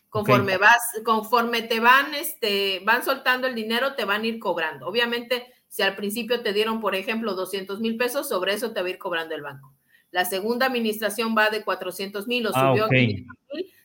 conforme 0.09 0.57
vas, 0.57 0.81
conforme 1.05 1.61
te 1.61 1.79
van, 1.81 2.15
este, 2.15 2.81
van 2.87 3.05
soltando 3.05 3.47
el 3.47 3.55
dinero, 3.55 3.95
te 3.97 4.07
van 4.07 4.23
a 4.23 4.27
ir 4.27 4.39
cobrando. 4.39 4.87
Obviamente, 4.87 5.53
si 5.73 5.81
al 5.81 5.97
principio 5.97 6.43
te 6.43 6.53
dieron, 6.53 6.83
por 6.83 6.95
ejemplo, 6.95 7.33
200 7.35 7.81
mil 7.81 7.97
pesos, 7.97 8.29
sobre 8.29 8.53
eso 8.53 8.73
te 8.73 8.83
va 8.83 8.89
a 8.89 8.91
ir 8.91 8.99
cobrando 8.99 9.35
el 9.35 9.41
banco. 9.41 9.73
La 10.11 10.27
segunda 10.27 10.67
administración 10.67 11.35
va 11.35 11.49
de 11.49 11.65
400 11.65 12.29
mil 12.29 12.47
o 12.47 12.51
ah, 12.55 12.75
subió 12.75 12.89
mil 12.91 13.27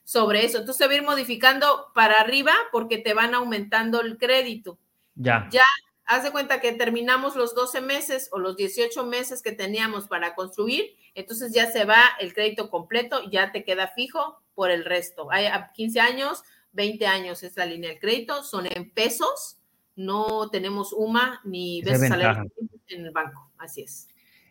sobre 0.04 0.44
eso. 0.44 0.58
Entonces 0.58 0.80
se 0.80 0.86
va 0.86 0.92
a 0.92 0.96
ir 0.98 1.04
modificando 1.04 1.94
para 1.96 2.20
arriba 2.20 2.52
porque 2.74 2.98
te 2.98 3.14
van 3.14 3.34
aumentando 3.34 4.02
el 4.02 4.18
crédito. 4.18 4.78
Ya. 5.16 5.48
Ya, 5.50 5.64
haz 6.04 6.24
de 6.24 6.32
cuenta 6.32 6.60
que 6.60 6.74
terminamos 6.74 7.38
los 7.38 7.56
12 7.56 7.80
meses 7.80 8.28
o 8.34 8.38
los 8.38 8.58
18 8.58 9.06
meses 9.06 9.42
que 9.42 9.54
teníamos 9.54 10.10
para 10.10 10.36
construir, 10.36 10.94
entonces 11.16 11.54
ya 11.54 11.72
se 11.72 11.86
va 11.86 12.04
el 12.20 12.34
crédito 12.34 12.70
completo, 12.70 13.22
ya 13.32 13.54
te 13.54 13.64
queda 13.64 13.88
fijo 13.88 14.42
por 14.56 14.72
el 14.72 14.84
resto. 14.84 15.32
Hay 15.32 15.48
15 15.74 16.02
años, 16.02 16.44
20 16.74 17.08
años 17.08 17.44
es 17.44 17.56
la 17.56 17.66
línea 17.66 17.92
del 17.92 18.00
crédito, 18.00 18.44
son 18.44 18.66
en 18.66 18.92
pesos 18.92 19.58
no 19.98 20.50
tenemos 20.50 20.94
UMA 20.94 21.42
ni 21.44 21.82
veces 21.82 22.10
en 22.90 23.06
el 23.06 23.12
banco. 23.12 23.52
Así 23.58 23.82
es. 23.82 24.08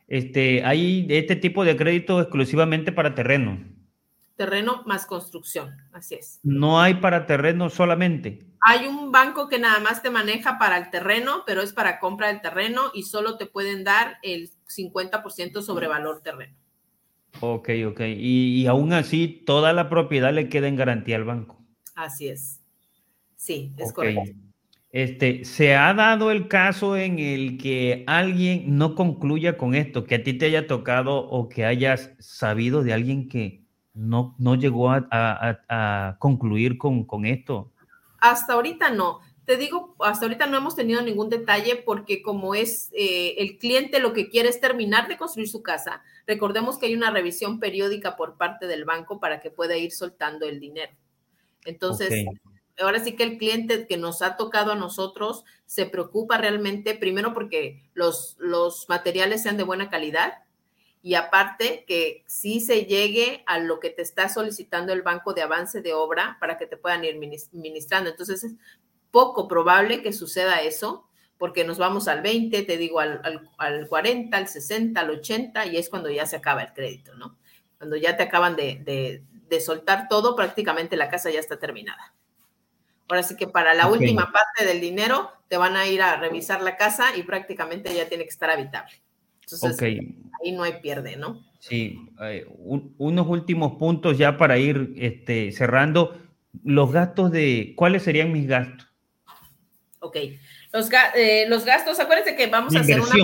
Este, 0.08 0.64
hay 0.64 1.06
este 1.08 1.36
tipo 1.36 1.64
de 1.64 1.76
crédito 1.76 2.20
exclusivamente 2.20 2.92
para 2.92 3.14
terreno. 3.14 3.58
Terreno 4.36 4.82
más 4.84 5.06
construcción, 5.06 5.74
así 5.92 6.16
es. 6.16 6.40
No 6.42 6.80
hay 6.80 6.94
para 6.94 7.26
terreno 7.26 7.70
solamente. 7.70 8.46
Hay 8.60 8.86
un 8.86 9.10
banco 9.10 9.48
que 9.48 9.58
nada 9.58 9.80
más 9.80 10.02
te 10.02 10.10
maneja 10.10 10.58
para 10.58 10.76
el 10.76 10.90
terreno, 10.90 11.44
pero 11.46 11.62
es 11.62 11.72
para 11.72 11.98
compra 11.98 12.28
del 12.28 12.42
terreno 12.42 12.90
y 12.92 13.04
solo 13.04 13.38
te 13.38 13.46
pueden 13.46 13.84
dar 13.84 14.18
el 14.22 14.50
50% 14.68 15.62
sobre 15.62 15.86
valor 15.86 16.20
terreno. 16.22 16.54
Ok, 17.40 17.70
ok. 17.86 18.00
Y, 18.16 18.66
aún 18.66 18.92
así, 18.92 19.42
toda 19.46 19.72
la 19.72 19.88
propiedad 19.88 20.32
le 20.32 20.48
queda 20.48 20.68
en 20.68 20.76
garantía 20.76 21.16
al 21.16 21.24
banco. 21.24 21.62
Así 21.94 22.28
es. 22.28 22.60
Sí, 23.36 23.72
es 23.78 23.92
correcto. 23.92 24.32
Este, 24.90 25.44
¿Se 25.44 25.74
ha 25.74 25.92
dado 25.94 26.30
el 26.30 26.48
caso 26.48 26.96
en 26.96 27.18
el 27.18 27.58
que 27.58 28.04
alguien 28.06 28.78
no 28.78 28.94
concluya 28.94 29.58
con 29.58 29.74
esto, 29.74 30.04
que 30.04 30.14
a 30.14 30.22
ti 30.22 30.34
te 30.34 30.46
haya 30.46 30.66
tocado 30.66 31.18
o 31.18 31.48
que 31.48 31.64
hayas 31.64 32.12
sabido 32.18 32.82
de 32.82 32.92
alguien 32.92 33.28
que 33.28 33.66
no, 33.94 34.34
no 34.38 34.54
llegó 34.54 34.90
a, 34.90 36.16
concluir 36.18 36.78
con, 36.78 37.26
esto? 37.26 37.72
Hasta 38.20 38.52
ahorita 38.54 38.90
no. 38.90 39.20
Te 39.44 39.56
digo, 39.56 39.94
hasta 40.00 40.24
ahorita 40.24 40.46
no 40.46 40.56
hemos 40.56 40.74
tenido 40.74 41.02
ningún 41.02 41.30
detalle 41.30 41.76
porque 41.76 42.20
como 42.20 42.54
es 42.54 42.90
eh, 42.92 43.34
el 43.38 43.58
cliente 43.58 44.00
lo 44.00 44.12
que 44.12 44.28
quiere 44.28 44.48
es 44.48 44.60
terminar 44.60 45.08
de 45.08 45.16
construir 45.16 45.48
su 45.48 45.62
casa, 45.62 46.02
recordemos 46.26 46.78
que 46.78 46.86
hay 46.86 46.94
una 46.94 47.10
revisión 47.10 47.60
periódica 47.60 48.16
por 48.16 48.36
parte 48.36 48.66
del 48.66 48.84
banco 48.84 49.20
para 49.20 49.40
que 49.40 49.50
pueda 49.50 49.76
ir 49.76 49.92
soltando 49.92 50.46
el 50.46 50.58
dinero. 50.58 50.92
Entonces, 51.64 52.26
ahora 52.80 53.02
sí 53.02 53.16
que 53.16 53.24
el 53.24 53.38
cliente 53.38 53.86
que 53.86 53.96
nos 53.96 54.22
ha 54.22 54.36
tocado 54.36 54.72
a 54.72 54.76
nosotros 54.76 55.44
se 55.64 55.86
preocupa 55.86 56.38
realmente, 56.38 56.94
primero 56.94 57.32
porque 57.32 57.82
los, 57.94 58.36
los 58.38 58.88
materiales 58.88 59.42
sean 59.42 59.56
de 59.56 59.64
buena 59.64 59.90
calidad 59.90 60.44
y 61.02 61.14
aparte 61.14 61.84
que 61.86 62.24
sí 62.26 62.60
se 62.60 62.84
llegue 62.84 63.44
a 63.46 63.58
lo 63.58 63.78
que 63.80 63.90
te 63.90 64.02
está 64.02 64.28
solicitando 64.28 64.92
el 64.92 65.02
banco 65.02 65.34
de 65.34 65.42
avance 65.42 65.80
de 65.80 65.94
obra 65.94 66.36
para 66.40 66.58
que 66.58 66.66
te 66.66 66.76
puedan 66.76 67.04
ir 67.04 67.16
ministrando. 67.52 68.10
Entonces 68.10 68.42
es 68.42 68.54
poco 69.10 69.46
probable 69.46 70.02
que 70.02 70.12
suceda 70.12 70.62
eso 70.62 71.06
porque 71.38 71.64
nos 71.64 71.78
vamos 71.78 72.08
al 72.08 72.22
20, 72.22 72.62
te 72.62 72.76
digo, 72.76 72.98
al, 72.98 73.20
al, 73.58 73.88
40, 73.88 74.36
al 74.36 74.48
60, 74.48 75.00
al 75.00 75.10
80 75.10 75.66
y 75.66 75.76
es 75.76 75.88
cuando 75.88 76.10
ya 76.10 76.26
se 76.26 76.36
acaba 76.36 76.62
el 76.62 76.72
crédito, 76.72 77.14
¿no? 77.14 77.38
Cuando 77.78 77.96
ya 77.96 78.16
te 78.16 78.22
acaban 78.22 78.56
de, 78.56 79.22
de 79.48 79.60
soltar 79.60 80.08
todo, 80.08 80.34
prácticamente 80.34 80.96
la 80.96 81.08
casa 81.08 81.30
ya 81.30 81.40
está 81.40 81.58
terminada. 81.58 82.14
Ahora 83.08 83.22
sí 83.22 83.36
que 83.36 83.46
para 83.46 83.74
la 83.74 83.86
última 83.86 84.32
parte 84.32 84.64
del 84.64 84.80
dinero 84.80 85.30
te 85.48 85.56
van 85.56 85.76
a 85.76 85.86
ir 85.86 86.02
a 86.02 86.16
revisar 86.16 86.62
la 86.62 86.76
casa 86.76 87.16
y 87.16 87.22
prácticamente 87.22 87.94
ya 87.94 88.08
tiene 88.08 88.24
que 88.24 88.30
estar 88.30 88.50
habitable. 88.50 88.92
Entonces, 89.42 89.80
ahí 89.80 90.52
no 90.52 90.64
hay 90.64 90.80
pierde, 90.80 91.16
¿no? 91.16 91.44
Sí, 91.60 91.98
eh, 92.22 92.46
unos 92.98 93.26
últimos 93.28 93.76
puntos 93.78 94.18
ya 94.18 94.36
para 94.36 94.58
ir 94.58 94.94
este, 94.96 95.52
cerrando. 95.52 96.20
Los 96.64 96.92
gastos 96.92 97.30
de, 97.30 97.74
¿cuáles 97.76 98.02
serían 98.02 98.32
mis 98.32 98.48
gastos? 98.48 98.88
Ok, 100.00 100.16
los, 100.72 100.90
eh, 101.14 101.46
los 101.48 101.64
gastos, 101.64 101.98
acuérdense 102.00 102.34
que 102.34 102.48
vamos 102.48 102.74
a 102.74 102.80
hacer 102.80 103.00
una... 103.00 103.14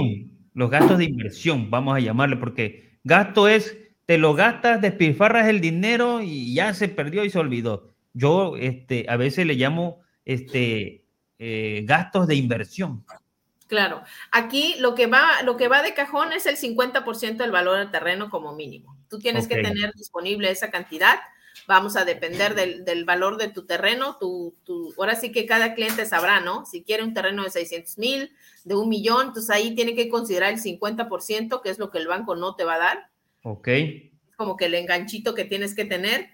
Los 0.55 0.71
gastos 0.71 0.99
de 0.99 1.05
inversión, 1.05 1.71
vamos 1.71 1.97
a 1.97 2.01
llamarle, 2.01 2.37
porque 2.37 2.99
gasto 3.05 3.49
es, 3.49 3.77
te 4.05 4.19
lo 4.19 4.35
gastas, 4.35 4.81
despilfarras 4.83 5.49
el 5.49 5.61
dinero 5.61 6.21
y 6.21 6.53
ya 6.55 6.75
se 6.75 6.89
perdió 6.89 7.25
y 7.25 7.31
se 7.31 7.39
olvidó. 7.39 7.92
Yo 8.15 8.57
este, 8.57 9.07
a 9.09 9.17
veces 9.17 9.47
le 9.47 9.55
llamo 9.55 10.01
este, 10.25 11.05
eh, 11.39 11.83
gastos 11.85 12.27
de 12.27 12.35
inversión. 12.35 13.05
Claro, 13.73 14.03
aquí 14.31 14.75
lo 14.81 14.95
que 14.95 15.07
va, 15.07 15.43
lo 15.45 15.57
que 15.57 15.67
va 15.67 15.83
de 15.83 15.95
cajón 15.95 16.33
es 16.35 16.45
el 16.45 16.57
50% 16.57 17.39
del 17.39 17.51
valor 17.51 17.79
del 17.79 17.91
terreno 17.91 18.29
como 18.29 18.55
mínimo. 18.55 18.99
Tú 19.09 19.19
tienes 19.19 19.49
que 19.49 19.63
tener 19.63 19.95
disponible 19.95 20.51
esa 20.51 20.71
cantidad. 20.71 21.19
Vamos 21.67 21.97
a 21.97 22.05
depender 22.05 22.55
del, 22.55 23.05
valor 23.07 23.39
de 23.39 23.49
tu 23.49 23.65
terreno. 23.65 24.19
Tu, 24.19 24.55
ahora 24.99 25.17
sí 25.17 25.33
que 25.33 25.47
cada 25.47 25.75
cliente 25.75 26.05
sabrá, 26.05 26.41
¿no? 26.41 26.67
Si 26.67 26.83
quiere 26.83 27.03
un 27.03 27.15
terreno 27.15 27.45
de 27.45 27.51
600 27.51 27.97
mil, 27.97 28.31
de 28.65 28.75
un 28.75 28.91
millón, 28.91 29.29
entonces 29.29 29.49
ahí 29.49 29.75
tiene 29.75 29.95
que 29.95 30.11
considerar 30.11 30.53
el 30.53 30.61
50%, 30.61 31.63
que 31.63 31.71
es 31.71 31.79
lo 31.79 31.91
que 31.91 31.99
el 31.99 32.09
banco 32.09 32.37
no 32.37 32.57
te 32.57 32.65
va 32.65 32.75
a 32.75 32.79
dar. 32.79 33.11
Ok. 33.43 33.69
Como 34.37 34.59
que 34.59 34.67
el 34.67 34.75
enganchito 34.75 35.35
que 35.35 35.47
tienes 35.47 35.75
que 35.75 35.87
tener. 35.87 36.29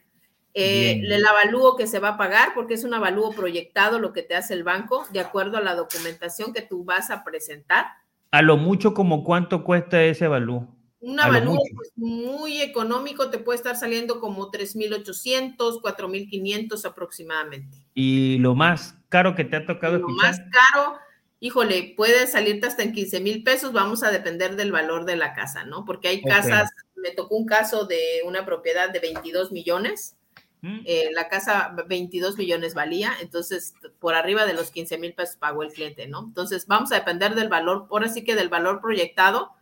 Eh, 0.55 1.03
el 1.05 1.25
avalúo 1.25 1.77
que 1.77 1.87
se 1.87 1.99
va 1.99 2.11
a 2.11 2.17
pagar, 2.17 2.53
porque 2.55 2.75
es 2.75 2.85
un 2.85 2.95
avalúo 2.95 3.33
proyectado 3.33 3.99
lo 3.99 4.13
que 4.13 4.23
te 4.23 4.35
hace 4.35 4.55
el 4.55 4.65
banco, 4.65 5.07
de 5.13 5.21
acuerdo 5.21 5.59
a 5.59 5.61
la 5.61 5.75
documentación 5.75 6.53
que 6.53 6.63
tú 6.63 6.85
vas 6.85 7.11
a 7.11 7.23
presentar. 7.23 7.87
A 8.31 8.43
lo 8.43 8.57
mucho, 8.57 8.95
como 8.95 9.25
cuánto 9.25 9.63
cuesta 9.63 10.03
ese 10.03 10.25
avalúo? 10.25 10.69
Un 11.01 11.21
avalúo 11.21 11.63
pues, 11.77 11.93
muy 11.95 12.61
económico 12.61 13.31
te 13.31 13.39
puede 13.39 13.57
estar 13.57 13.77
saliendo 13.77 14.19
como 14.19 14.51
3.800, 14.51 15.81
4.500 15.81 16.85
aproximadamente. 16.85 17.87
¿Y 17.95 18.39
lo 18.39 18.57
más 18.57 18.97
caro 19.09 19.37
que 19.37 19.45
te 19.45 19.57
ha 19.57 19.65
tocado 19.65 19.99
Lo 19.99 20.09
más 20.09 20.41
caro, 20.41 20.97
híjole, 21.39 21.95
puede 21.97 22.27
salirte 22.27 22.67
hasta 22.67 22.83
en 22.83 22.93
15 22.93 23.21
mil 23.21 23.45
pesos, 23.45 23.73
vamos 23.73 24.03
a 24.03 24.11
depender 24.11 24.57
del 24.57 24.73
valor 24.73 25.05
de 25.05 25.17
la 25.17 25.35
casa, 25.35 25.65
¿no? 25.65 25.85
Porque 25.85 26.09
hay 26.09 26.21
casas, 26.21 26.69
me 26.97 27.13
tocó 27.13 27.37
un 27.37 27.47
caso 27.47 27.87
de 27.87 28.23
una 28.27 28.45
propiedad 28.45 28.91
de 28.91 28.99
22 28.99 29.53
millones 29.53 30.18
Eh, 30.61 31.11
la 31.13 31.29
casa 31.29 31.73
22 31.87 32.37
millones 32.37 32.75
valía, 32.75 33.13
entonces 33.21 33.75
por 34.01 34.17
arriba 34.17 34.45
de 34.45 34.55
los 34.55 34.73
15 34.73 34.99
mil 34.99 35.15
pesos 35.15 35.37
pagó 35.37 35.63
el 35.63 35.73
cliente, 35.73 36.09
¿no? 36.09 36.19
Entonces 36.21 36.67
vamos 36.67 36.91
a 36.91 36.97
depender 36.97 37.37
del 37.37 37.49
valor, 37.49 37.87
ahora 37.91 38.09
sí 38.09 38.25
que 38.25 38.35
del 38.35 38.49
valor 38.49 38.81
proyectado, 38.81 39.53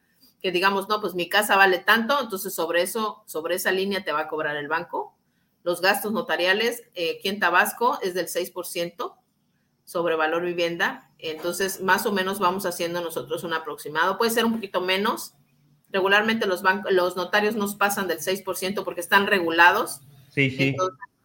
que 0.40 0.52
digamos, 0.52 0.88
no, 0.88 1.02
pues 1.02 1.14
mi 1.14 1.28
casa 1.28 1.56
vale 1.56 1.78
tanto, 1.80 2.18
entonces 2.18 2.54
sobre 2.54 2.80
eso, 2.80 3.22
sobre 3.26 3.56
esa 3.56 3.72
línea 3.72 4.04
te 4.04 4.12
va 4.12 4.20
a 4.20 4.28
cobrar 4.28 4.56
el 4.56 4.68
banco. 4.68 5.14
Los 5.64 5.82
gastos 5.82 6.12
notariales 6.12 6.85
eh, 6.94 7.16
aquí 7.18 7.28
en 7.28 7.40
Tabasco 7.40 7.98
es 8.00 8.14
del 8.14 8.28
6% 8.28 9.16
sobre 9.85 10.16
valor 10.16 10.44
vivienda, 10.44 11.11
entonces 11.18 11.82
más 11.82 12.06
o 12.06 12.12
menos 12.12 12.38
vamos 12.38 12.64
haciendo 12.64 13.02
nosotros 13.02 13.44
un 13.44 13.52
aproximado, 13.52 14.16
puede 14.16 14.30
ser 14.30 14.46
un 14.46 14.54
poquito 14.54 14.80
menos. 14.80 15.35
Regularmente 15.90 16.46
los, 16.46 16.62
los 16.90 17.16
notarios 17.16 17.54
nos 17.54 17.74
pasan 17.74 18.09
del 18.09 18.18
6% 18.18 18.82
porque 18.82 19.00
están 19.00 19.26
regulados 19.26 20.00
Sí, 20.37 20.51
sí. 20.51 20.77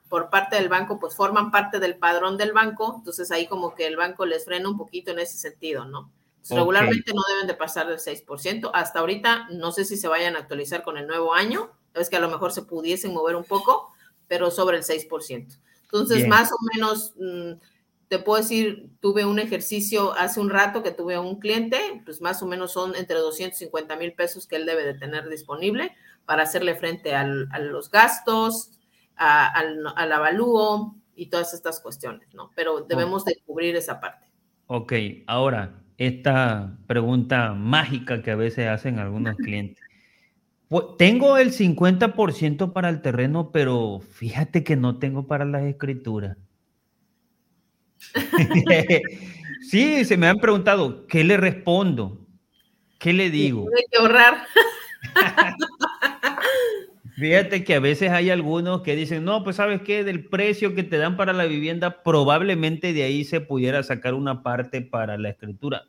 por 0.08 0.30
parte 0.30 0.56
del 0.56 0.70
banco, 0.70 1.00
pues 1.00 1.16
forman 1.16 1.52
parte 1.52 1.80
del 1.80 1.98
padrón 1.98 2.38
del 2.38 2.54
banco, 2.54 2.96
entonces 2.98 3.30
ahí 3.30 3.46
como 3.46 3.76
que 3.76 3.86
el 3.86 3.98
banco 3.98 4.26
les 4.26 4.46
frena 4.46 4.70
un 4.70 4.78
poquito 4.78 5.12
en 5.12 5.20
ese 5.20 5.38
sentido, 5.38 5.84
¿no? 5.84 6.10
Regularmente 6.50 7.14
no 7.14 7.22
deben 7.30 7.46
de 7.46 7.54
pasar 7.54 7.88
del 7.88 8.00
6%. 8.00 8.72
Hasta 8.74 9.00
ahorita 9.00 9.50
no 9.52 9.74
sé 9.74 9.84
si 9.84 9.98
se 9.98 10.08
vayan 10.08 10.36
a 10.36 10.40
actualizar 10.40 10.82
con 10.82 10.98
el 10.98 11.08
nuevo 11.08 11.34
año, 11.34 11.72
es 11.94 12.10
que 12.10 12.16
a 12.16 12.22
lo 12.22 12.30
mejor 12.30 12.54
se 12.54 12.64
pudiesen 12.64 13.14
mover 13.14 13.36
un 13.36 13.44
poco, 13.44 13.90
pero 14.30 14.50
sobre 14.50 14.78
el 14.78 14.84
6%. 14.84 15.60
Entonces, 15.84 16.26
más 16.26 16.54
o 16.54 16.56
menos, 16.74 17.14
mm, 17.18 17.60
te 18.08 18.18
puedo 18.20 18.42
decir, 18.42 18.90
tuve 19.02 19.26
un 19.26 19.40
ejercicio 19.40 20.14
hace 20.14 20.40
un 20.40 20.50
rato 20.50 20.84
que 20.84 20.92
tuve 20.92 21.16
a 21.16 21.22
un 21.22 21.38
cliente, 21.38 22.02
pues 22.06 22.22
más 22.22 22.42
o 22.42 22.48
menos 22.48 22.72
son 22.72 22.96
entre 22.96 23.18
250 23.18 23.98
mil 23.98 24.14
pesos 24.14 24.48
que 24.48 24.56
él 24.56 24.66
debe 24.66 24.86
de 24.86 24.94
tener 24.94 25.28
disponible 25.28 25.94
para 26.26 26.44
hacerle 26.44 26.76
frente 26.76 27.14
a 27.14 27.26
los 27.26 27.92
gastos, 27.92 28.72
al, 29.22 30.12
avalúo 30.12 30.96
y 31.16 31.28
todas 31.28 31.54
estas 31.54 31.80
cuestiones, 31.80 32.34
¿no? 32.34 32.52
Pero 32.56 32.82
debemos 32.82 33.24
de 33.26 33.38
cubrir 33.46 33.76
esa 33.76 34.00
parte. 34.00 34.28
Ok, 34.68 34.94
ahora, 35.28 35.82
esta 35.98 36.78
pregunta 36.88 37.54
mágica 37.54 38.22
que 38.22 38.32
a 38.32 38.36
veces 38.36 38.68
hacen 38.68 39.00
algunos 39.00 39.36
clientes. 39.38 39.84
Pues, 40.68 40.86
tengo 40.98 41.38
el 41.38 41.52
50% 41.52 42.74
para 42.74 42.90
el 42.90 43.02
terreno, 43.02 43.52
pero 43.52 44.00
fíjate 44.00 44.64
que 44.64 44.76
no 44.76 44.98
tengo 44.98 45.28
para 45.28 45.46
las 45.46 45.64
escrituras. 45.64 46.38
sí, 49.70 50.06
se 50.06 50.18
me 50.18 50.28
han 50.28 50.38
preguntado, 50.38 51.06
¿qué 51.08 51.24
le 51.24 51.38
respondo? 51.38 52.26
¿Qué 52.98 53.14
le 53.14 53.30
digo? 53.30 53.68
Hay 53.76 53.84
que 53.92 53.98
ahorrar. 54.00 54.48
Fíjate 57.22 57.64
que 57.64 57.76
a 57.76 57.80
veces 57.80 58.10
hay 58.10 58.32
algunos 58.32 58.82
que 58.82 58.96
dicen, 58.96 59.24
no, 59.24 59.44
pues 59.44 59.58
sabes 59.58 59.84
qué, 59.84 60.04
del 60.04 60.26
precio 60.26 60.74
que 60.74 60.82
te 60.82 60.98
dan 60.98 61.18
para 61.18 61.34
la 61.34 61.46
vivienda, 61.46 62.02
probablemente 62.02 62.94
de 62.94 63.04
ahí 63.04 63.26
se 63.26 63.42
pudiera 63.42 63.84
sacar 63.84 64.16
una 64.16 64.42
parte 64.42 64.82
para 64.82 65.20
la 65.20 65.30
escritura. 65.30 65.86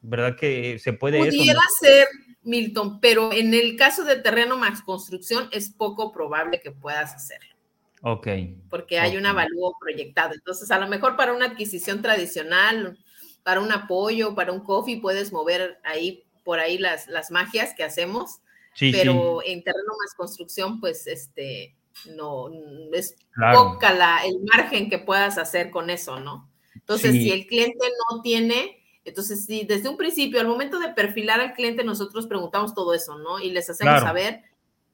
¿Verdad 0.00 0.34
que 0.34 0.80
se 0.80 0.92
puede 0.92 1.20
Pudiera 1.20 1.60
ser, 1.78 2.08
Milton, 2.42 2.98
pero 2.98 3.32
en 3.32 3.54
el 3.54 3.76
caso 3.76 4.02
de 4.02 4.16
terreno 4.16 4.58
más 4.58 4.82
construcción 4.82 5.48
es 5.52 5.70
poco 5.70 6.10
probable 6.10 6.60
que 6.60 6.72
puedas 6.72 7.14
hacerlo. 7.14 7.54
Ok. 8.00 8.26
Porque 8.68 8.98
hay 8.98 9.16
un 9.16 9.26
avalúo 9.26 9.76
proyectado. 9.80 10.34
Entonces, 10.34 10.68
a 10.72 10.80
lo 10.80 10.88
mejor 10.88 11.14
para 11.14 11.32
una 11.32 11.46
adquisición 11.46 12.02
tradicional, 12.02 12.98
para 13.44 13.60
un 13.60 13.70
apoyo, 13.70 14.34
para 14.34 14.50
un 14.50 14.64
coffee, 14.64 15.00
puedes 15.00 15.32
mover 15.32 15.78
ahí, 15.84 16.24
por 16.42 16.58
ahí 16.58 16.76
las, 16.76 17.06
las 17.06 17.30
magias 17.30 17.72
que 17.76 17.84
hacemos 17.84 18.40
pero 18.78 19.42
en 19.44 19.62
terreno 19.62 19.92
más 19.98 20.14
construcción, 20.14 20.80
pues 20.80 21.06
este, 21.06 21.76
no, 22.16 22.50
es 22.92 23.16
poca 23.54 23.92
la, 23.92 24.24
el 24.24 24.40
margen 24.42 24.88
que 24.88 24.98
puedas 24.98 25.38
hacer 25.38 25.70
con 25.70 25.90
eso, 25.90 26.20
¿no? 26.20 26.50
Entonces, 26.74 27.12
si 27.12 27.30
el 27.30 27.46
cliente 27.46 27.86
no 28.10 28.22
tiene, 28.22 28.82
entonces 29.04 29.44
sí, 29.46 29.64
desde 29.68 29.88
un 29.88 29.96
principio, 29.96 30.40
al 30.40 30.48
momento 30.48 30.78
de 30.78 30.88
perfilar 30.88 31.40
al 31.40 31.54
cliente, 31.54 31.84
nosotros 31.84 32.26
preguntamos 32.26 32.74
todo 32.74 32.94
eso, 32.94 33.18
¿no? 33.18 33.40
Y 33.40 33.50
les 33.50 33.68
hacemos 33.70 34.00
saber 34.00 34.42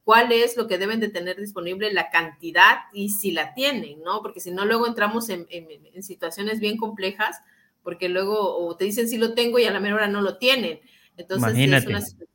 cuál 0.03 0.31
es 0.31 0.57
lo 0.57 0.67
que 0.67 0.77
deben 0.77 0.99
de 0.99 1.09
tener 1.09 1.37
disponible, 1.39 1.93
la 1.93 2.09
cantidad 2.09 2.77
y 2.93 3.09
si 3.09 3.31
la 3.31 3.53
tienen, 3.53 4.01
¿no? 4.03 4.21
Porque 4.21 4.39
si 4.39 4.51
no, 4.51 4.65
luego 4.65 4.87
entramos 4.87 5.29
en, 5.29 5.47
en, 5.49 6.03
situaciones 6.03 6.59
bien 6.59 6.77
complejas, 6.77 7.37
porque 7.83 8.09
luego 8.09 8.57
o 8.57 8.75
te 8.75 8.85
dicen 8.85 9.07
si 9.07 9.17
lo 9.17 9.33
tengo 9.33 9.59
y 9.59 9.65
a 9.65 9.71
la 9.71 9.79
menor 9.79 9.99
hora 9.99 10.07
no 10.07 10.21
lo 10.21 10.37
tienen. 10.37 10.79
Entonces, 11.17 11.57
es 11.57 11.85
una 11.85 12.01
situación 12.01 12.28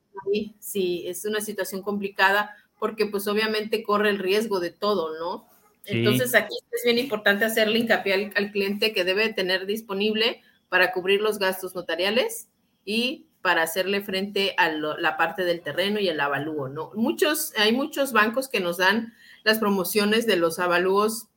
sí, 0.59 1.05
es 1.07 1.25
una 1.25 1.41
situación 1.41 1.83
complicada 1.83 2.57
porque 2.79 3.07
pues 3.07 3.27
obviamente 3.29 3.83
corre 3.83 4.11
el 4.11 4.19
riesgo 4.19 4.61
de 4.61 4.71
todo, 4.71 5.19
¿no? 5.19 5.49
Entonces 5.87 6.35
aquí 6.35 6.55
es 6.73 6.83
bien 6.85 6.99
importante 6.99 7.45
hacerle 7.45 7.79
hincapié 7.79 8.33
al, 8.35 8.53
cliente 8.53 8.93
que 8.93 9.05
debe 9.05 9.33
tener 9.33 9.67
disponible 9.67 10.41
para 10.69 10.93
cubrir 10.93 11.21
los 11.21 11.39
gastos 11.39 11.75
notariales 11.75 12.49
y 12.85 13.27
para 13.43 13.63
hacerle 13.63 14.01
frente 14.01 14.55
a 14.57 14.71
la 14.71 15.17
parte 15.19 15.45
del 15.45 15.61
terreno 15.61 16.01
y 16.01 16.09
el 16.09 16.21
avalúo, 16.21 16.69
¿no? 16.69 16.91
Muchos, 16.95 17.53
hay 17.59 17.73
muchos 17.73 18.13
bancos 18.13 18.49
que 18.49 18.61
nos 18.61 18.79
dan 18.79 19.13
las 19.45 19.59
promociones 19.59 20.27
de 20.27 20.37
los 20.37 20.59
avalúos 20.59 21.29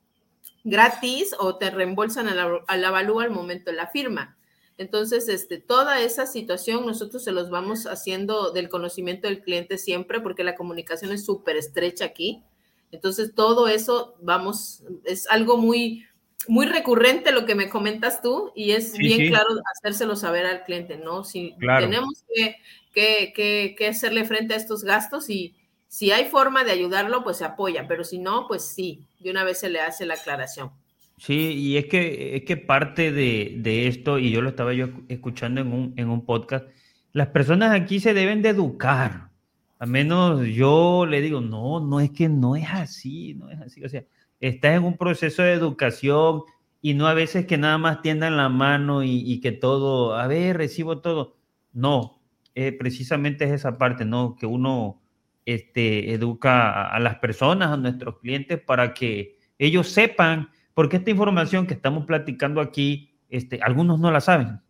gratis 0.64 1.34
o 1.38 1.56
te 1.56 1.70
reembolsan 1.70 2.28
al, 2.28 2.62
al 2.66 2.84
avalúo 2.84 3.20
al 3.20 3.30
momento 3.30 3.70
de 3.70 3.76
la 3.76 3.88
firma. 3.88 4.38
Entonces, 4.78 5.28
este, 5.28 5.58
toda 5.58 6.00
esa 6.00 6.24
situación 6.24 6.86
nosotros 6.86 7.24
se 7.24 7.32
los 7.32 7.50
vamos 7.50 7.86
haciendo 7.86 8.52
del 8.52 8.68
conocimiento 8.68 9.26
del 9.26 9.42
cliente 9.42 9.76
siempre, 9.76 10.20
porque 10.20 10.44
la 10.44 10.54
comunicación 10.54 11.10
es 11.12 11.24
súper 11.24 11.56
estrecha 11.56 12.04
aquí. 12.04 12.44
Entonces, 12.92 13.34
todo 13.34 13.66
eso, 13.66 14.14
vamos, 14.20 14.84
es 15.04 15.28
algo 15.28 15.56
muy, 15.56 16.06
muy 16.46 16.64
recurrente 16.64 17.32
lo 17.32 17.44
que 17.44 17.56
me 17.56 17.68
comentas 17.68 18.22
tú 18.22 18.52
y 18.54 18.70
es 18.70 18.96
bien 18.96 19.28
claro 19.28 19.48
hacérselo 19.74 20.14
saber 20.14 20.46
al 20.46 20.62
cliente, 20.62 20.96
¿no? 20.96 21.24
Si 21.24 21.56
tenemos 21.58 22.24
que, 22.32 22.56
que, 22.94 23.74
que, 23.76 23.88
hacerle 23.88 24.24
frente 24.24 24.54
a 24.54 24.56
estos 24.56 24.84
gastos 24.84 25.28
y 25.28 25.56
si 25.88 26.12
hay 26.12 26.26
forma 26.26 26.62
de 26.62 26.70
ayudarlo, 26.70 27.24
pues 27.24 27.38
se 27.38 27.44
apoya, 27.44 27.88
pero 27.88 28.04
si 28.04 28.18
no, 28.18 28.46
pues 28.46 28.62
sí, 28.62 29.04
de 29.18 29.30
una 29.30 29.42
vez 29.42 29.58
se 29.58 29.70
le 29.70 29.80
hace 29.80 30.06
la 30.06 30.14
aclaración. 30.14 30.70
Sí, 31.18 31.52
y 31.52 31.76
es 31.76 31.86
que, 31.86 32.36
es 32.36 32.44
que 32.44 32.56
parte 32.56 33.12
de, 33.12 33.88
esto, 33.88 34.18
y 34.18 34.30
yo 34.30 34.40
lo 34.40 34.50
estaba 34.50 34.72
yo 34.72 34.88
escuchando 35.08 35.60
en 35.60 35.72
un, 35.72 35.94
en 35.96 36.08
un 36.08 36.24
podcast, 36.24 36.66
las 37.12 37.28
personas 37.28 37.72
aquí 37.72 38.00
se 38.00 38.14
deben 38.14 38.42
de 38.42 38.50
educar. 38.50 39.30
A 39.78 39.86
menos 39.86 40.46
yo 40.46 41.06
le 41.06 41.20
digo, 41.20 41.40
no, 41.40 41.80
no 41.80 42.00
es 42.00 42.10
que 42.10 42.28
no 42.28 42.56
es 42.56 42.68
así, 42.70 43.34
no 43.34 43.50
es 43.50 43.60
así. 43.60 43.84
O 43.84 43.88
sea, 43.88 44.04
estás 44.40 44.76
en 44.76 44.84
un 44.84 44.96
proceso 44.96 45.42
de 45.42 45.52
educación 45.52 46.42
y 46.80 46.94
no 46.94 47.06
a 47.08 47.14
veces 47.14 47.46
que 47.46 47.58
nada 47.58 47.78
más 47.78 48.02
tiendan 48.02 48.36
la 48.36 48.48
mano 48.48 49.02
y, 49.02 49.22
y 49.24 49.40
que 49.40 49.52
todo, 49.52 50.16
a 50.16 50.26
ver, 50.26 50.56
recibo 50.56 51.00
todo. 51.00 51.36
No, 51.72 52.18
eh, 52.60 52.72
precisamente 52.72 53.44
es 53.44 53.52
esa 53.52 53.78
parte, 53.78 54.04
¿no? 54.04 54.34
Que 54.34 54.44
uno 54.44 55.00
este, 55.46 56.12
educa 56.12 56.88
a, 56.88 56.98
las 56.98 57.20
personas, 57.20 57.70
a 57.70 57.76
nuestros 57.76 58.18
clientes, 58.18 58.60
para 58.60 58.92
que 58.94 59.38
ellos 59.58 59.88
sepan, 59.88 60.50
porque 60.78 60.98
esta 60.98 61.10
información 61.10 61.66
que 61.66 61.74
estamos 61.74 62.06
platicando 62.06 62.60
aquí, 62.60 63.12
este, 63.30 63.58
algunos 63.64 63.98
no 63.98 64.12
la 64.12 64.20
saben. 64.20 64.60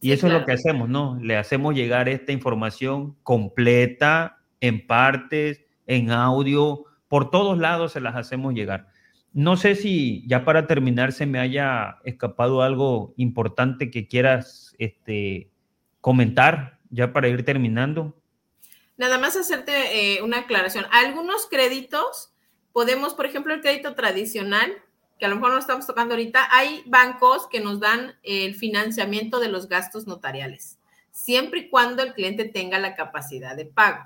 Y 0.00 0.10
eso 0.10 0.26
es 0.26 0.32
lo 0.32 0.44
que 0.44 0.50
hacemos, 0.50 0.88
¿no? 0.88 1.16
Le 1.22 1.36
hacemos 1.36 1.76
llegar 1.76 2.08
esta 2.08 2.32
información 2.32 3.16
completa, 3.22 4.40
en 4.58 4.84
partes, 4.84 5.64
en 5.86 6.10
audio, 6.10 6.86
por 7.06 7.30
todos 7.30 7.56
lados 7.56 7.92
se 7.92 8.00
las 8.00 8.16
hacemos 8.16 8.52
llegar. 8.52 8.88
No 9.32 9.56
sé 9.56 9.76
si 9.76 10.26
ya 10.26 10.44
para 10.44 10.66
terminar 10.66 11.12
se 11.12 11.24
me 11.24 11.38
haya 11.38 11.98
escapado 12.02 12.60
algo 12.60 13.14
importante 13.16 13.92
que 13.92 14.08
quieras 14.08 14.74
este, 14.78 15.52
comentar, 16.00 16.80
ya 16.90 17.12
para 17.12 17.28
ir 17.28 17.44
terminando. 17.44 18.20
Nada 18.96 19.18
más 19.18 19.36
hacerte 19.36 20.16
eh, 20.16 20.20
una 20.20 20.38
aclaración. 20.38 20.84
Algunos 20.90 21.46
créditos, 21.46 22.34
podemos, 22.72 23.14
por 23.14 23.26
ejemplo, 23.26 23.54
el 23.54 23.60
crédito 23.60 23.94
tradicional, 23.94 24.72
que 25.18 25.26
a 25.26 25.28
lo 25.28 25.36
mejor 25.36 25.52
no 25.52 25.58
estamos 25.58 25.86
tocando 25.86 26.14
ahorita, 26.14 26.48
hay 26.50 26.82
bancos 26.86 27.46
que 27.48 27.60
nos 27.60 27.80
dan 27.80 28.16
el 28.22 28.54
financiamiento 28.54 29.40
de 29.40 29.48
los 29.48 29.68
gastos 29.68 30.06
notariales, 30.06 30.78
siempre 31.12 31.60
y 31.60 31.68
cuando 31.68 32.02
el 32.02 32.14
cliente 32.14 32.44
tenga 32.44 32.78
la 32.78 32.94
capacidad 32.94 33.56
de 33.56 33.66
pago. 33.66 34.04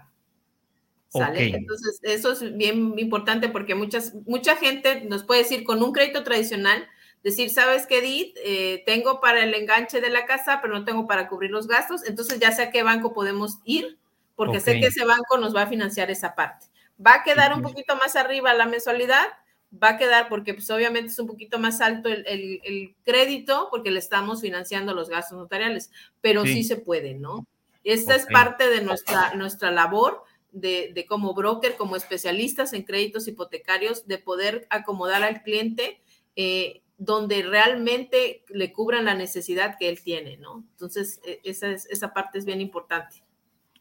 ¿Sale? 1.09 1.57
Entonces, 1.57 2.01
eso 2.03 2.33
es 2.33 2.57
bien 2.57 2.99
importante 2.99 3.49
porque 3.49 3.75
muchas, 3.75 4.15
mucha 4.27 4.57
gente 4.57 5.01
nos 5.07 5.25
puede 5.25 5.43
decir 5.43 5.65
con 5.65 5.83
un 5.83 5.93
crédito 5.93 6.23
tradicional, 6.23 6.87
decir, 7.23 7.49
¿sabes 7.49 7.87
qué, 7.87 7.99
Edith? 7.99 8.37
Eh, 8.45 8.83
tengo 8.85 9.21
para 9.21 9.43
el 9.43 9.55
enganche 9.55 10.03
de 10.03 10.11
la 10.11 10.27
casa, 10.27 10.61
pero 10.61 10.75
no 10.75 10.85
tengo 10.85 11.07
para 11.07 11.29
cubrir 11.29 11.51
los 11.51 11.67
gastos. 11.67 12.05
Entonces, 12.07 12.39
ya 12.41 12.53
sé 12.53 12.63
a 12.63 12.71
qué 12.71 12.83
banco 12.83 13.15
podemos 13.15 13.59
ir, 13.65 13.99
porque 14.37 14.61
sé 14.61 14.79
que 14.79 14.87
ese 14.87 15.05
banco 15.05 15.39
nos 15.39 15.57
va 15.57 15.63
a 15.63 15.67
financiar 15.67 16.11
esa 16.11 16.35
parte. 16.35 16.67
Va 17.05 17.15
a 17.15 17.23
quedar 17.23 17.55
un 17.55 17.63
poquito 17.63 17.97
más 17.97 18.15
arriba 18.15 18.53
la 18.55 18.67
mensualidad, 18.67 19.27
va 19.73 19.91
a 19.91 19.99
quedar 19.99 20.29
porque 20.29 20.55
pues 20.55 20.71
obviamente 20.71 21.13
es 21.13 21.19
un 21.19 21.27
poquito 21.27 21.59
más 21.59 21.81
alto 21.81 22.09
el, 22.09 22.95
crédito 23.05 23.69
porque 23.71 23.91
le 23.91 23.99
estamos 23.99 24.41
financiando 24.41 24.95
los 24.95 25.09
gastos 25.09 25.39
notariales, 25.39 25.91
pero 26.21 26.45
sí, 26.45 26.65
se 26.65 26.77
puede, 26.77 27.15
¿no? 27.15 27.47
Esta 27.85 28.15
es 28.15 28.27
parte 28.27 28.69
de 28.69 28.83
nuestra, 28.83 29.35
nuestra 29.35 29.71
labor 29.71 30.25
de, 30.53 31.07
como 31.09 31.35
broker, 31.35 31.77
como 31.77 31.97
especialistas 31.97 32.73
en 32.73 32.83
créditos 32.83 33.29
hipotecarios, 33.29 34.07
de 34.07 34.19
poder 34.19 34.67
acomodar 34.71 35.23
al 35.23 35.43
cliente 35.43 36.01
eh, 36.37 36.83
donde 36.97 37.43
realmente 37.43 38.45
le 38.49 38.73
cubran 38.73 39.05
la 39.05 39.15
necesidad 39.15 39.77
que 39.79 39.89
él 39.89 40.03
tiene, 40.03 40.37
¿no? 40.37 40.65
Entonces, 40.73 41.21
e, 41.25 41.41
esa, 41.45 41.71
esa 41.71 42.13
parte 42.13 42.39
es 42.39 42.45
bien 42.45 42.61
importante. 42.61 43.23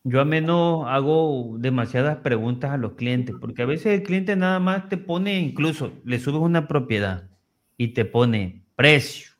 Yo 0.03 0.21
a 0.21 0.25
menos 0.25 0.85
hago 0.87 1.55
demasiadas 1.59 2.17
preguntas 2.17 2.71
a 2.71 2.77
los 2.77 2.93
clientes, 2.93 3.35
porque 3.39 3.63
a 3.63 3.65
veces 3.65 3.87
el 3.87 4.03
cliente 4.03 4.35
nada 4.35 4.59
más 4.59 4.87
te 4.89 4.97
pone, 4.97 5.39
incluso 5.39 5.91
le 6.05 6.19
subes 6.19 6.41
una 6.41 6.67
propiedad 6.67 7.29
y 7.77 7.89
te 7.89 8.05
pone 8.05 8.63
precio. 8.75 9.31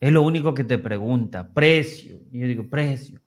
Es 0.00 0.12
lo 0.12 0.22
único 0.22 0.54
que 0.54 0.64
te 0.64 0.78
pregunta, 0.78 1.52
precio. 1.52 2.20
Y 2.30 2.40
yo 2.40 2.46
digo, 2.46 2.68
precio. 2.68 3.20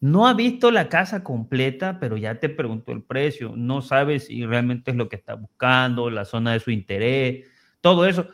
No 0.00 0.26
ha 0.26 0.34
visto 0.34 0.70
la 0.70 0.88
casa 0.88 1.22
completa, 1.22 1.98
pero 2.00 2.16
ya 2.16 2.38
te 2.40 2.48
preguntó 2.48 2.92
el 2.92 3.02
precio. 3.02 3.54
No 3.56 3.80
sabes 3.80 4.26
si 4.26 4.44
realmente 4.44 4.90
es 4.90 4.96
lo 4.96 5.08
que 5.08 5.16
está 5.16 5.34
buscando, 5.34 6.10
la 6.10 6.24
zona 6.24 6.52
de 6.52 6.60
su 6.60 6.70
interés, 6.70 7.46
todo 7.80 8.06
eso. 8.06 8.28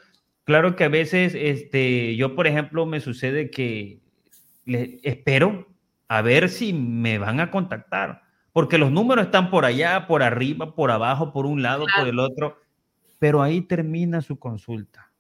Claro 0.44 0.74
que 0.74 0.84
a 0.84 0.88
veces, 0.88 1.34
este, 1.36 2.16
yo 2.16 2.34
por 2.34 2.46
ejemplo, 2.46 2.86
me 2.86 3.00
sucede 3.00 3.50
que 3.50 4.00
le, 4.64 4.98
espero 5.04 5.69
a 6.10 6.22
ver 6.22 6.48
si 6.48 6.72
me 6.72 7.18
van 7.18 7.38
a 7.38 7.52
contactar, 7.52 8.22
porque 8.52 8.78
los 8.78 8.90
números 8.90 9.26
están 9.26 9.48
por 9.48 9.64
allá, 9.64 10.08
por 10.08 10.24
arriba, 10.24 10.74
por 10.74 10.90
abajo, 10.90 11.32
por 11.32 11.46
un 11.46 11.62
lado, 11.62 11.86
por 11.96 12.08
el 12.08 12.18
otro, 12.18 12.58
pero 13.20 13.42
ahí 13.42 13.60
termina 13.60 14.20
su 14.20 14.36
consulta. 14.36 15.12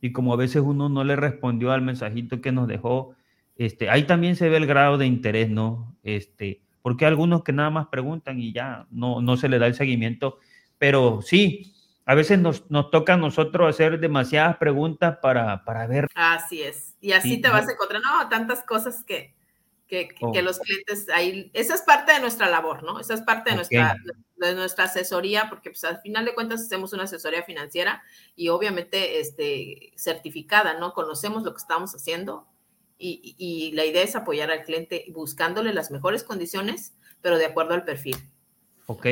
Y 0.00 0.12
como 0.12 0.32
a 0.32 0.36
veces 0.36 0.62
uno 0.64 0.88
no 0.88 1.02
le 1.02 1.16
respondió 1.16 1.72
al 1.72 1.82
mensajito 1.82 2.40
que 2.40 2.52
nos 2.52 2.68
dejó, 2.68 3.16
este, 3.56 3.90
ahí 3.90 4.04
también 4.04 4.36
se 4.36 4.48
ve 4.48 4.58
el 4.58 4.66
grado 4.66 4.96
de 4.96 5.06
interés, 5.06 5.50
¿no? 5.50 5.96
Este, 6.04 6.62
porque 6.82 7.04
hay 7.04 7.08
algunos 7.08 7.42
que 7.42 7.52
nada 7.52 7.70
más 7.70 7.88
preguntan 7.88 8.38
y 8.38 8.52
ya 8.52 8.86
no, 8.92 9.20
no 9.20 9.36
se 9.36 9.48
le 9.48 9.58
da 9.58 9.66
el 9.66 9.74
seguimiento, 9.74 10.38
pero 10.78 11.18
sí, 11.20 11.74
a 12.06 12.14
veces 12.14 12.38
nos, 12.38 12.70
nos 12.70 12.92
toca 12.92 13.14
a 13.14 13.16
nosotros 13.16 13.68
hacer 13.68 13.98
demasiadas 13.98 14.56
preguntas 14.58 15.18
para, 15.20 15.64
para 15.64 15.88
ver. 15.88 16.06
Así 16.14 16.62
es, 16.62 16.96
y 17.00 17.10
así 17.10 17.40
te 17.40 17.48
vas 17.48 17.66
a 17.66 17.72
encontrar, 17.72 18.00
no, 18.02 18.28
tantas 18.28 18.62
cosas 18.62 19.02
que, 19.02 19.34
que, 19.92 20.08
que, 20.08 20.24
oh. 20.24 20.42
los 20.42 20.58
clientes 20.58 21.06
ahí, 21.10 21.50
esa 21.52 21.74
es 21.74 21.82
parte 21.82 22.14
de 22.14 22.20
nuestra 22.20 22.48
labor, 22.48 22.82
¿no? 22.82 22.98
Esa 22.98 23.12
es 23.12 23.20
parte 23.20 23.50
de, 23.50 23.56
nuestra, 23.56 23.94
de 24.36 24.54
nuestra 24.54 24.84
asesoría, 24.84 25.50
porque 25.50 25.68
pues 25.68 25.84
al 25.84 26.00
final 26.00 26.24
de 26.24 26.32
cuentas 26.32 26.62
hacemos 26.62 26.94
una 26.94 27.02
asesoría 27.02 27.42
financiera 27.42 28.02
y 28.34 28.48
obviamente 28.48 29.20
este, 29.20 29.92
certificada, 29.96 30.78
¿no? 30.80 30.94
Conocemos 30.94 31.42
lo 31.42 31.52
que 31.52 31.58
estamos 31.58 31.94
haciendo 31.94 32.48
y, 32.96 33.72
la 33.74 33.84
idea 33.84 34.02
es 34.02 34.16
apoyar 34.16 34.50
al 34.50 34.62
cliente 34.62 35.04
buscándole 35.12 35.74
las 35.74 35.90
mejores 35.90 36.24
condiciones, 36.24 36.96
pero 37.20 37.36
de 37.36 37.44
acuerdo 37.44 37.74
al 37.74 37.84
perfil. 37.84 38.16
Ok, 38.86 39.06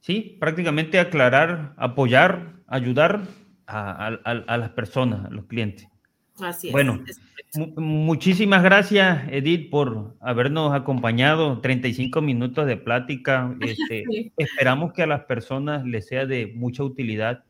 sí, 0.00 0.38
prácticamente 0.40 1.00
aclarar, 1.00 1.74
apoyar, 1.76 2.62
ayudar 2.66 3.26
a, 3.66 4.56
las 4.56 4.70
personas, 4.70 5.26
a 5.26 5.30
los 5.30 5.44
clientes. 5.44 5.86
Así 6.40 6.68
es. 6.68 6.72
Bueno, 6.72 7.02
muchísimas 7.76 8.62
gracias, 8.62 9.28
Edith, 9.30 9.70
por 9.70 10.16
habernos 10.20 10.74
acompañado. 10.74 11.60
35 11.60 12.20
minutos 12.20 12.66
de 12.66 12.76
plática. 12.76 13.56
Este, 13.60 14.32
esperamos 14.36 14.92
que 14.92 15.02
a 15.02 15.06
las 15.06 15.24
personas 15.24 15.84
les 15.84 16.06
sea 16.06 16.26
de 16.26 16.52
mucha 16.54 16.82
utilidad. 16.82 17.44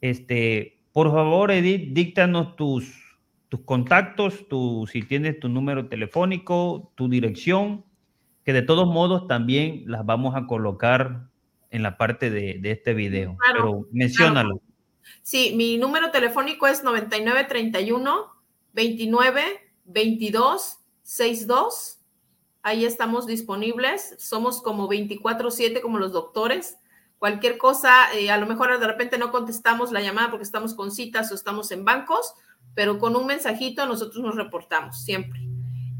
Este, 0.00 0.80
por 0.92 1.10
favor, 1.10 1.50
Edith, 1.50 1.92
díctanos 1.92 2.56
tus 2.56 3.10
tus 3.50 3.60
contactos, 3.62 4.48
tu, 4.48 4.88
si 4.90 5.02
tienes 5.02 5.40
tu 5.40 5.48
número 5.48 5.88
telefónico, 5.88 6.92
tu 6.94 7.08
dirección, 7.08 7.84
que 8.44 8.52
de 8.52 8.62
todos 8.62 8.86
modos 8.86 9.26
también 9.26 9.82
las 9.86 10.06
vamos 10.06 10.36
a 10.36 10.46
colocar 10.46 11.26
en 11.70 11.82
la 11.82 11.98
parte 11.98 12.30
de, 12.30 12.60
este 12.62 12.94
video. 12.94 13.36
Pero 13.52 13.88
menciónalo. 13.90 14.62
Sí, 15.22 15.54
mi 15.56 15.76
número 15.78 16.10
telefónico 16.10 16.66
es 16.66 16.82
9931 16.82 18.32
29 18.72 19.42
22 19.84 20.78
62. 21.02 21.98
Ahí 22.62 22.84
estamos 22.84 23.26
disponibles. 23.26 24.16
Somos 24.18 24.62
como 24.62 24.88
24/7 24.88 25.80
como 25.80 25.98
los 25.98 26.12
doctores. 26.12 26.76
Cualquier 27.18 27.58
cosa, 27.58 28.12
eh, 28.14 28.30
a 28.30 28.38
lo 28.38 28.46
mejor 28.46 28.78
de 28.78 28.86
repente 28.86 29.18
no 29.18 29.30
contestamos 29.30 29.92
la 29.92 30.00
llamada 30.00 30.30
porque 30.30 30.44
estamos 30.44 30.74
con 30.74 30.90
citas 30.90 31.30
o 31.32 31.34
estamos 31.34 31.70
en 31.70 31.84
bancos 31.84 32.34
pero 32.74 32.98
con 32.98 33.16
un 33.16 33.26
mensajito 33.26 33.86
nosotros 33.86 34.22
nos 34.22 34.36
reportamos 34.36 35.02
siempre. 35.02 35.40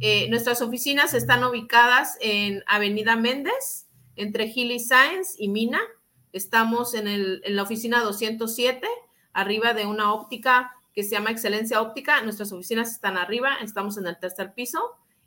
Eh, 0.01 0.29
nuestras 0.31 0.63
oficinas 0.63 1.15
están 1.15 1.45
ubicadas 1.45 2.17
en 2.21 2.63
Avenida 2.67 3.17
Méndez, 3.17 3.87
entre 4.17 4.47
Hilly 4.47 4.79
Science 4.79 5.35
y 5.39 5.49
Mina. 5.49 5.81
Estamos 6.33 6.95
en, 6.95 7.09
el, 7.09 7.43
en 7.45 7.57
la 7.57 7.63
oficina 7.63 8.01
207, 8.01 8.87
arriba 9.33 9.75
de 9.75 9.87
una 9.87 10.13
óptica 10.13 10.73
que 10.95 11.03
se 11.03 11.11
llama 11.11 11.31
Excelencia 11.31 11.81
Óptica. 11.81 12.23
Nuestras 12.23 12.53
oficinas 12.53 12.91
están 12.91 13.17
arriba, 13.17 13.57
estamos 13.63 13.97
en 13.99 14.07
el 14.07 14.19
tercer 14.19 14.55
piso. 14.55 14.81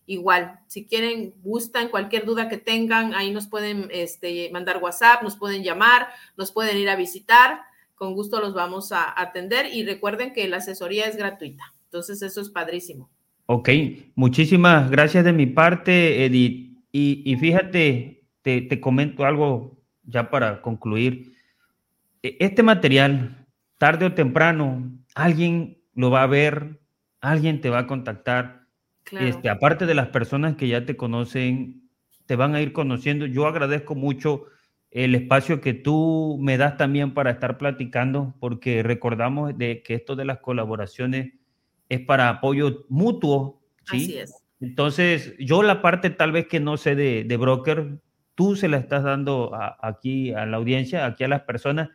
Igual, 0.05 0.59
si 0.67 0.85
quieren, 0.85 1.33
gustan, 1.43 1.87
cualquier 1.87 2.25
duda 2.25 2.49
que 2.49 2.57
tengan, 2.57 3.13
ahí 3.13 3.31
nos 3.31 3.47
pueden 3.47 3.87
este, 3.91 4.49
mandar 4.51 4.83
WhatsApp, 4.83 5.23
nos 5.23 5.37
pueden 5.37 5.63
llamar, 5.63 6.09
nos 6.35 6.51
pueden 6.51 6.77
ir 6.77 6.89
a 6.89 6.97
visitar 6.97 7.61
con 8.03 8.15
gusto 8.15 8.41
los 8.41 8.53
vamos 8.53 8.91
a 8.91 9.19
atender 9.19 9.67
y 9.73 9.85
recuerden 9.85 10.33
que 10.33 10.47
la 10.47 10.57
asesoría 10.57 11.05
es 11.05 11.15
gratuita. 11.15 11.63
Entonces, 11.85 12.21
eso 12.21 12.41
es 12.41 12.49
padrísimo. 12.49 13.09
Ok, 13.45 13.69
muchísimas 14.15 14.91
gracias 14.91 15.23
de 15.23 15.31
mi 15.31 15.45
parte, 15.45 16.25
Edith. 16.25 16.79
Y, 16.91 17.35
fíjate, 17.37 18.25
te, 18.41 18.81
comento 18.81 19.25
algo 19.25 19.82
ya 20.03 20.29
para 20.29 20.61
concluir. 20.61 21.33
E, 22.21 22.37
este 22.39 22.63
material, 22.63 23.45
tarde 23.77 24.05
o 24.05 24.13
temprano, 24.13 24.91
alguien 25.15 25.77
lo 25.95 26.11
va 26.11 26.23
a 26.23 26.27
ver, 26.27 26.79
alguien 27.21 27.61
te 27.61 27.69
va 27.69 27.79
a 27.79 27.87
contactar. 27.87 28.63
Este, 29.19 29.49
aparte 29.49 29.85
de 29.85 29.95
las 29.95 30.07
personas 30.07 30.55
que 30.55 30.67
ya 30.67 30.85
te 30.85 30.95
conocen, 30.95 31.89
te 32.25 32.35
van 32.35 32.55
a 32.55 32.61
ir 32.61 32.73
conociendo. 32.73 33.25
Yo 33.25 33.47
agradezco 33.47 33.95
mucho 33.95 34.45
el 34.91 35.15
espacio 35.15 35.59
que 35.59 35.73
tú 35.73 36.37
me 36.41 36.57
das 36.57 36.77
también 36.77 37.13
para 37.13 37.31
estar 37.31 37.57
platicando, 37.57 38.35
porque 38.39 38.83
recordamos 38.83 39.57
de 39.57 39.83
que 39.83 39.95
esto 39.95 40.15
de 40.15 40.25
las 40.25 40.39
colaboraciones 40.39 41.33
es 41.89 41.99
para 42.01 42.29
apoyo 42.29 42.85
mutuo. 42.89 43.61
¿sí? 43.85 43.97
Así 43.97 44.17
es. 44.17 44.43
Entonces, 44.61 45.35
yo 45.39 45.61
la 45.61 45.81
parte 45.81 46.09
tal 46.09 46.31
vez 46.31 46.47
que 46.47 46.59
no 46.59 46.77
sé 46.77 46.95
de, 46.95 47.25
de 47.25 47.37
broker, 47.37 47.99
tú 48.35 48.55
se 48.55 48.67
la 48.67 48.77
estás 48.77 49.03
dando 49.03 49.51
aquí 49.81 50.33
a 50.33 50.45
la 50.45 50.57
audiencia, 50.57 51.05
aquí 51.05 51.23
a 51.23 51.27
las 51.27 51.41
personas. 51.41 51.89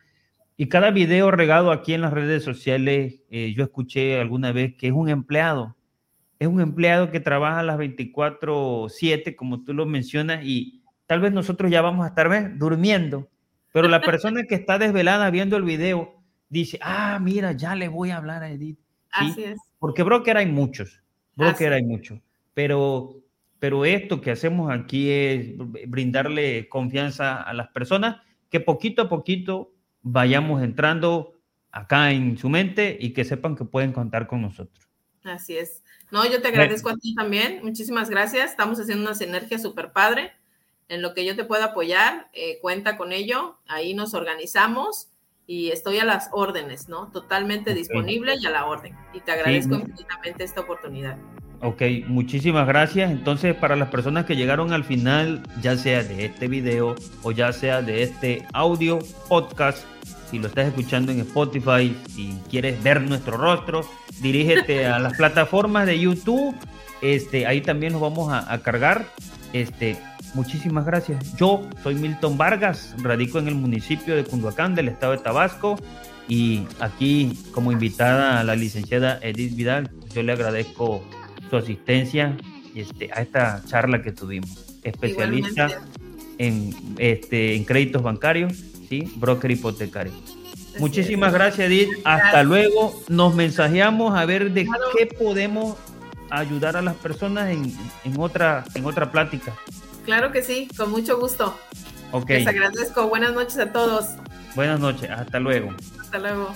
Y 0.57 0.67
cada 0.67 0.91
video 0.91 1.31
regado 1.31 1.71
aquí 1.71 1.93
en 1.93 2.01
las 2.01 2.13
redes 2.13 2.43
sociales, 2.43 3.21
eh, 3.29 3.53
yo 3.55 3.63
escuché 3.63 4.19
alguna 4.19 4.51
vez 4.51 4.75
que 4.75 4.87
es 4.87 4.93
un 4.93 5.09
empleado 5.09 5.75
es 6.39 6.47
un 6.47 6.61
empleado 6.61 7.11
que 7.11 7.19
trabaja 7.19 7.59
a 7.59 7.63
las 7.63 7.77
24/7, 7.77 9.35
como 9.35 9.63
tú 9.63 9.73
lo 9.73 9.85
mencionas, 9.85 10.39
y 10.43 10.81
tal 11.05 11.19
vez 11.19 11.33
nosotros 11.33 11.69
ya 11.69 11.81
vamos 11.81 12.05
a 12.05 12.09
estar 12.09 12.29
¿ves? 12.29 12.57
durmiendo, 12.57 13.29
pero 13.73 13.87
la 13.87 14.01
persona 14.01 14.43
que 14.43 14.55
está 14.55 14.79
desvelada 14.79 15.29
viendo 15.29 15.57
el 15.57 15.63
video 15.63 16.23
dice, 16.47 16.79
ah, 16.81 17.19
mira, 17.21 17.51
ya 17.51 17.75
le 17.75 17.89
voy 17.89 18.09
a 18.09 18.17
hablar 18.17 18.41
a 18.41 18.49
Edith. 18.49 18.79
Así 19.11 19.43
es. 19.43 19.59
Porque 19.77 20.01
broker 20.01 20.37
hay 20.37 20.45
muchos, 20.45 21.03
broker 21.35 21.73
hay 21.73 21.83
muchos, 21.83 22.19
pero, 22.53 23.17
pero 23.59 23.85
esto 23.85 24.21
que 24.21 24.31
hacemos 24.31 24.71
aquí 24.71 25.11
es 25.11 25.57
brindarle 25.87 26.69
confianza 26.69 27.41
a 27.41 27.53
las 27.53 27.67
personas 27.69 28.21
que 28.49 28.59
poquito 28.59 29.03
a 29.03 29.09
poquito 29.09 29.73
vayamos 30.01 30.63
entrando 30.63 31.33
acá 31.71 32.11
en 32.11 32.37
su 32.37 32.49
mente 32.49 32.97
y 32.99 33.13
que 33.13 33.25
sepan 33.25 33.55
que 33.55 33.65
pueden 33.65 33.91
contar 33.91 34.27
con 34.27 34.41
nosotros. 34.41 34.87
Así 35.23 35.57
es. 35.57 35.83
No, 36.11 36.25
yo 36.25 36.41
te 36.41 36.47
agradezco 36.47 36.89
a 36.89 36.97
ti 36.97 37.13
también. 37.13 37.59
Muchísimas 37.63 38.09
gracias. 38.09 38.51
Estamos 38.51 38.79
haciendo 38.79 39.03
una 39.03 39.15
sinergia 39.15 39.59
súper 39.59 39.91
padre. 39.91 40.31
En 40.87 41.03
lo 41.03 41.13
que 41.13 41.23
yo 41.23 41.35
te 41.35 41.43
pueda 41.43 41.65
apoyar, 41.65 42.29
eh, 42.33 42.57
cuenta 42.61 42.97
con 42.97 43.11
ello. 43.11 43.59
Ahí 43.67 43.93
nos 43.93 44.15
organizamos 44.15 45.09
y 45.45 45.69
estoy 45.69 45.99
a 45.99 46.05
las 46.05 46.29
órdenes, 46.31 46.89
¿no? 46.89 47.11
Totalmente 47.11 47.75
disponible 47.75 48.35
y 48.39 48.45
a 48.45 48.49
la 48.49 48.65
orden. 48.65 48.95
Y 49.13 49.19
te 49.19 49.31
agradezco 49.31 49.75
infinitamente 49.75 50.43
esta 50.43 50.61
oportunidad. 50.61 51.17
Ok, 51.61 51.81
muchísimas 52.07 52.65
gracias. 52.67 53.11
Entonces, 53.11 53.53
para 53.53 53.75
las 53.75 53.89
personas 53.89 54.25
que 54.25 54.37
llegaron 54.37 54.71
al 54.71 54.85
final, 54.85 55.43
ya 55.61 55.75
sea 55.75 56.03
de 56.03 56.25
este 56.25 56.47
video 56.47 56.95
o 57.21 57.31
ya 57.31 57.51
sea 57.51 57.81
de 57.81 58.03
este 58.03 58.45
audio 58.53 58.99
podcast, 59.27 59.83
si 60.31 60.39
lo 60.39 60.47
estás 60.47 60.67
escuchando 60.67 61.11
en 61.11 61.19
Spotify, 61.19 61.95
si 62.15 62.37
quieres 62.49 62.81
ver 62.81 63.01
nuestro 63.01 63.35
rostro, 63.35 63.81
dirígete 64.21 64.85
a 64.87 64.99
las 64.99 65.13
plataformas 65.17 65.85
de 65.85 65.99
YouTube. 65.99 66.55
Este, 67.01 67.45
ahí 67.45 67.59
también 67.59 67.91
nos 67.91 68.01
vamos 68.01 68.31
a, 68.31 68.51
a, 68.51 68.59
cargar. 68.59 69.05
Este, 69.51 69.97
muchísimas 70.35 70.85
gracias. 70.85 71.35
Yo 71.35 71.67
soy 71.83 71.95
Milton 71.95 72.37
Vargas, 72.37 72.95
radico 73.01 73.37
en 73.37 73.49
el 73.49 73.55
municipio 73.55 74.15
de 74.15 74.23
Cunduacán, 74.23 74.75
del 74.75 74.87
estado 74.87 75.11
de 75.11 75.17
Tabasco. 75.17 75.77
Y 76.29 76.67
aquí, 76.79 77.37
como 77.51 77.73
invitada 77.73 78.39
a 78.39 78.43
la 78.45 78.55
licenciada 78.55 79.19
Edith 79.21 79.55
Vidal, 79.55 79.89
yo 80.13 80.21
le 80.21 80.31
agradezco 80.31 81.03
su 81.49 81.57
asistencia 81.57 82.37
este, 82.75 83.09
a 83.13 83.21
esta 83.21 83.63
charla 83.65 84.01
que 84.01 84.11
tuvimos. 84.11 84.79
Especialista 84.83 85.81
en, 86.37 86.73
este, 86.97 87.55
en 87.55 87.65
créditos 87.65 88.01
bancarios, 88.01 88.53
¿sí? 88.87 89.11
broker 89.17 89.51
hipotecario. 89.51 90.13
Muchísimas 90.79 91.33
gracias, 91.33 91.67
Edith. 91.67 91.89
Hasta 92.05 92.43
luego. 92.43 92.97
Nos 93.09 93.35
mensajeamos 93.35 94.17
a 94.17 94.25
ver 94.25 94.51
de 94.51 94.67
qué 94.97 95.05
podemos 95.07 95.77
ayudar 96.29 96.77
a 96.77 96.81
las 96.81 96.95
personas 96.95 97.49
en, 97.49 97.73
en, 98.05 98.19
otra, 98.19 98.63
en 98.75 98.85
otra 98.85 99.11
plática. 99.11 99.53
Claro 100.05 100.31
que 100.31 100.41
sí, 100.41 100.67
con 100.77 100.91
mucho 100.91 101.19
gusto. 101.19 101.57
Ok. 102.11 102.29
Les 102.29 102.47
agradezco. 102.47 103.07
Buenas 103.09 103.33
noches 103.33 103.57
a 103.57 103.71
todos. 103.71 104.05
Buenas 104.55 104.79
noches. 104.79 105.09
Hasta 105.09 105.39
luego. 105.39 105.73
Hasta 105.99 106.19
luego. 106.19 106.53